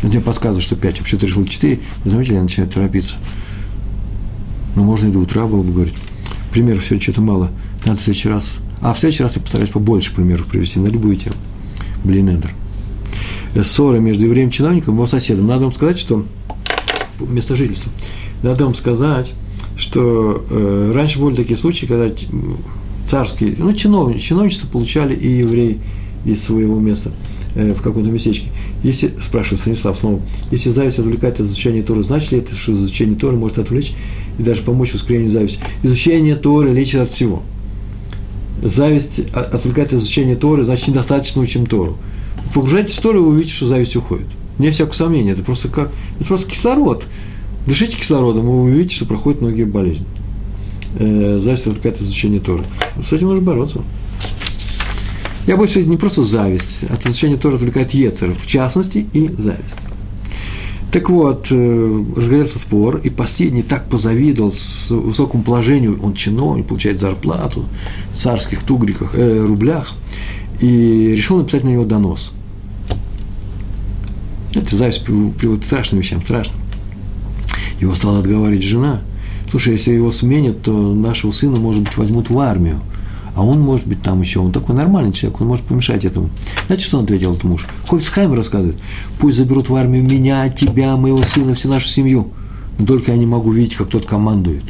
[0.04, 1.80] Он мне подсказывает, что 5, вообще-то решил 4.
[2.04, 3.16] Вы знаете, я начинаю торопиться.
[4.76, 5.96] Ну, можно и до утра было бы говорить.
[6.52, 7.52] Примеров все что-то мало.
[7.86, 8.58] Надо в следующий раз.
[8.82, 11.36] А в следующий раз я постараюсь побольше примеров привести на любую тему.
[12.04, 12.54] Блин, Эдер.
[13.64, 15.48] Ссора между евреем и чиновником, его соседом.
[15.48, 16.26] Надо вам сказать, что
[17.20, 17.92] место жительства.
[18.42, 19.34] Надо вам сказать,
[19.78, 22.10] что э, раньше были такие случаи, когда
[23.08, 25.80] царские, ну, чиновничество, чиновничество получали и евреи
[26.26, 27.12] из своего места
[27.56, 28.50] э, в каком-то местечке.
[28.84, 33.16] Если, спрашивает Станислав снова, если зависть отвлекает от изучения Торы, значит ли это, что изучение
[33.18, 33.94] Торы может отвлечь
[34.38, 35.60] и даже помочь в ускорению зависти?
[35.84, 37.44] Изучение Торы лечит от всего.
[38.62, 41.98] Зависть отвлекает от изучения Торы, значит, недостаточно учим Тору.
[42.54, 44.28] Погружайтесь в Тору, и вы увидите, что зависть уходит.
[44.60, 47.06] Нет всякого сомнения, это просто как, это просто кислород.
[47.66, 50.06] Дышите кислородом, и вы увидите, что проходят многие болезни.
[51.00, 52.64] Э, зависть отвлекает от изучения Торы.
[53.04, 53.82] С этим нужно бороться.
[55.48, 59.76] Я больше не просто зависть, от изучения Тора отвлекает Ецер, в частности, и зависть.
[60.92, 67.00] Так вот, э, разгорелся спор, и последний так позавидовал с высокому положению, он чиновник, получает
[67.00, 67.66] зарплату
[68.12, 69.94] в царских тугриках, э, рублях,
[70.60, 72.34] и решил написать на него донос.
[74.54, 76.60] Это зависть приводит к страшным вещам, страшным.
[77.80, 79.02] Его стала отговаривать жена.
[79.50, 82.82] Слушай, если его сменят, то нашего сына, может быть, возьмут в армию
[83.36, 86.30] а он может быть там еще, он такой нормальный человек, он может помешать этому.
[86.68, 87.66] Знаете, что он ответил этот муж?
[87.88, 88.78] Хольцхайм рассказывает,
[89.20, 92.32] пусть заберут в армию меня, тебя, моего сына, всю нашу семью,
[92.78, 94.64] но только я не могу видеть, как тот командует.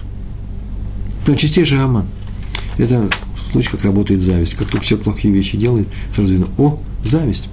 [1.25, 2.05] Прям чистейший роман.
[2.77, 3.09] Это
[3.51, 4.55] случай, как работает зависть.
[4.55, 7.47] Как только человек плохие вещи делает, сразу видно, о, зависть.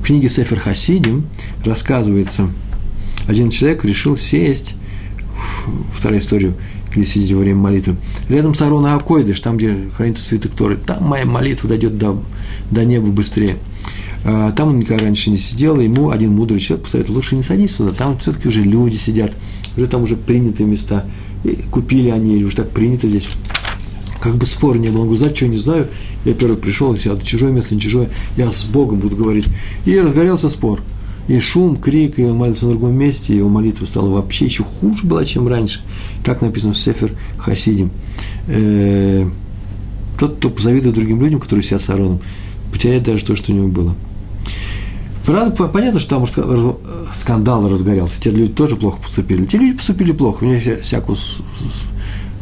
[0.00, 1.26] В книге Сефер Хасидим
[1.64, 2.50] рассказывается,
[3.26, 4.74] один человек решил сесть,
[5.94, 6.54] вторая история,
[6.96, 7.96] или сидеть во время молитвы.
[8.28, 12.22] Рядом с Арона Акойдыш, там, где хранится святых Торы, там моя молитва дойдет до,
[12.70, 13.56] до неба быстрее.
[14.24, 17.42] А, там он никогда раньше не сидел, и ему один мудрый человек посоветовал, лучше не
[17.42, 19.32] садись туда, там все-таки уже люди сидят,
[19.76, 21.04] уже там уже принятые места,
[21.44, 23.28] и купили они, или уже так принято здесь.
[24.20, 25.86] Как бы спор не было, он говорит, знать, что не знаю,
[26.24, 29.46] я первый пришел, я сяду, чужое место, не чужое, я с Богом буду говорить.
[29.84, 30.80] И разгорелся спор–
[31.28, 35.04] и шум, крик, и он молился на другом месте, его молитва стала вообще еще хуже
[35.04, 35.80] была, чем раньше.
[36.24, 37.90] Так написано в Сефер Хасидим.
[38.46, 39.28] Э,
[40.18, 42.20] тот, кто позавидует другим людям, которые сидят с Аароном,
[42.72, 43.94] потеряет даже то, что у него было.
[45.26, 46.76] Правда, понятно, что там
[47.16, 49.44] скандал разгорелся, те люди тоже плохо поступили.
[49.44, 51.18] Те люди поступили плохо, у меня всякую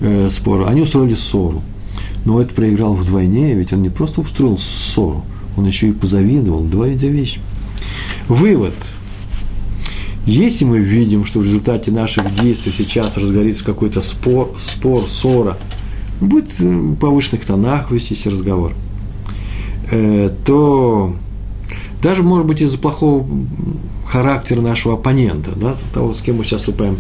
[0.01, 0.67] э, спору.
[0.67, 1.63] Они устроили ссору.
[2.27, 5.25] Но это проиграл вдвойне, ведь он не просто устроил ссору,
[5.57, 6.61] он еще и позавидовал.
[6.61, 7.41] Два вида вещи.
[8.29, 8.75] Вывод.
[10.27, 15.59] Если мы видим, что в результате наших действий сейчас разгорится какой-то спор, спор, ссора,
[16.21, 18.73] будет в повышенных тонах вестись разговор,
[19.91, 21.15] э, то
[22.03, 23.27] даже, может быть, из-за плохого
[24.07, 26.99] характера нашего оппонента, да, того, с кем мы сейчас вступаем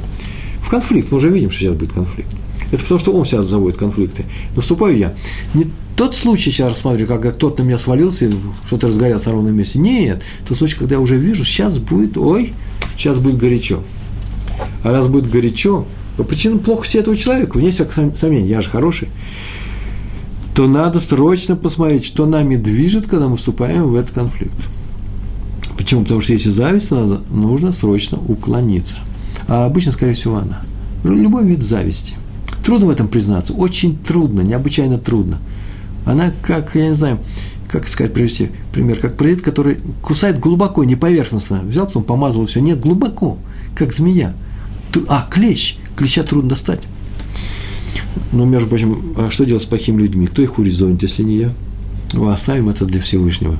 [0.60, 2.34] в конфликт, мы уже видим, что сейчас будет конфликт.
[2.72, 4.24] Это потому, что он сейчас заводит конфликты.
[4.56, 5.14] Наступаю я.
[5.54, 5.66] Не
[5.96, 8.30] тот случай сейчас рассматриваю, когда кто-то на меня свалился,
[8.66, 9.78] что-то разгорелось на ровном месте.
[9.78, 12.52] Нет, тот случай, когда я уже вижу, сейчас будет, ой,
[12.96, 13.80] сейчас будет горячо.
[14.82, 15.86] А раз будет горячо,
[16.16, 19.08] по причинам плохости этого человека, вне всякого сомнения, я же хороший,
[20.54, 24.56] то надо срочно посмотреть, что нами движет, когда мы вступаем в этот конфликт.
[25.76, 26.02] Почему?
[26.02, 28.98] Потому что если зависть, надо, нужно срочно уклониться.
[29.48, 30.62] А обычно, скорее всего, она.
[31.02, 32.14] Любой вид зависти.
[32.64, 35.38] Трудно в этом признаться, очень трудно, необычайно трудно.
[36.04, 37.18] Она как, я не знаю,
[37.68, 41.60] как сказать, привести пример, как проект, который кусает глубоко, не поверхностно.
[41.60, 42.60] Взял, потом помазал, все.
[42.60, 43.38] Нет, глубоко,
[43.74, 44.34] как змея.
[45.08, 45.76] А, клещ.
[45.96, 46.82] Клеща трудно достать.
[48.32, 50.26] Но, между прочим, а что делать с плохими людьми?
[50.26, 51.52] Кто их урезонит, если не я?
[52.12, 53.56] Ну, оставим это для Всевышнего.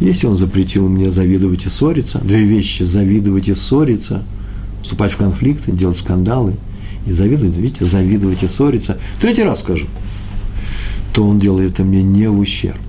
[0.00, 4.22] Если он запретил мне завидовать и ссориться, две вещи– завидовать и ссориться,
[4.82, 6.54] вступать в конфликты, делать скандалы
[7.04, 8.98] и завидовать, видите, завидовать и ссориться.
[9.20, 9.86] Третий раз скажу,
[11.12, 12.80] то он делает это мне не в ущерб.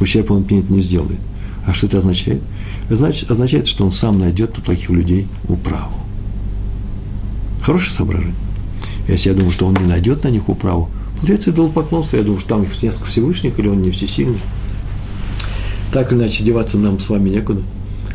[0.00, 1.20] Ущерб он мне не сделает.
[1.66, 2.42] А что это означает?
[2.88, 5.92] Значит, означает, что он сам найдет на плохих людей управу.
[7.62, 8.34] Хорошее соображение.
[9.06, 12.16] Если я думаю, что он не найдет на них управу, получается идолопоклонство.
[12.16, 14.40] Я думаю, что там их несколько Всевышних, или он не всесильный.
[15.92, 17.62] Так или иначе, деваться нам с вами некуда.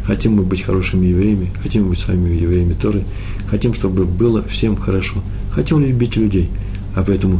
[0.05, 3.03] Хотим мы быть хорошими евреями, хотим быть с вами евреями Торы,
[3.49, 6.49] хотим, чтобы было всем хорошо, хотим любить людей.
[6.95, 7.39] А поэтому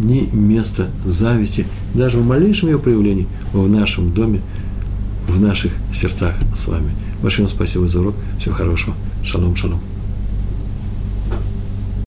[0.00, 4.40] ни места зависти, даже в малейшем ее проявлении в нашем доме,
[5.28, 6.92] в наших сердцах с вами.
[7.22, 8.14] Большое вам спасибо за урок.
[8.38, 8.94] Всего хорошего.
[9.22, 9.80] Шалом, шалом.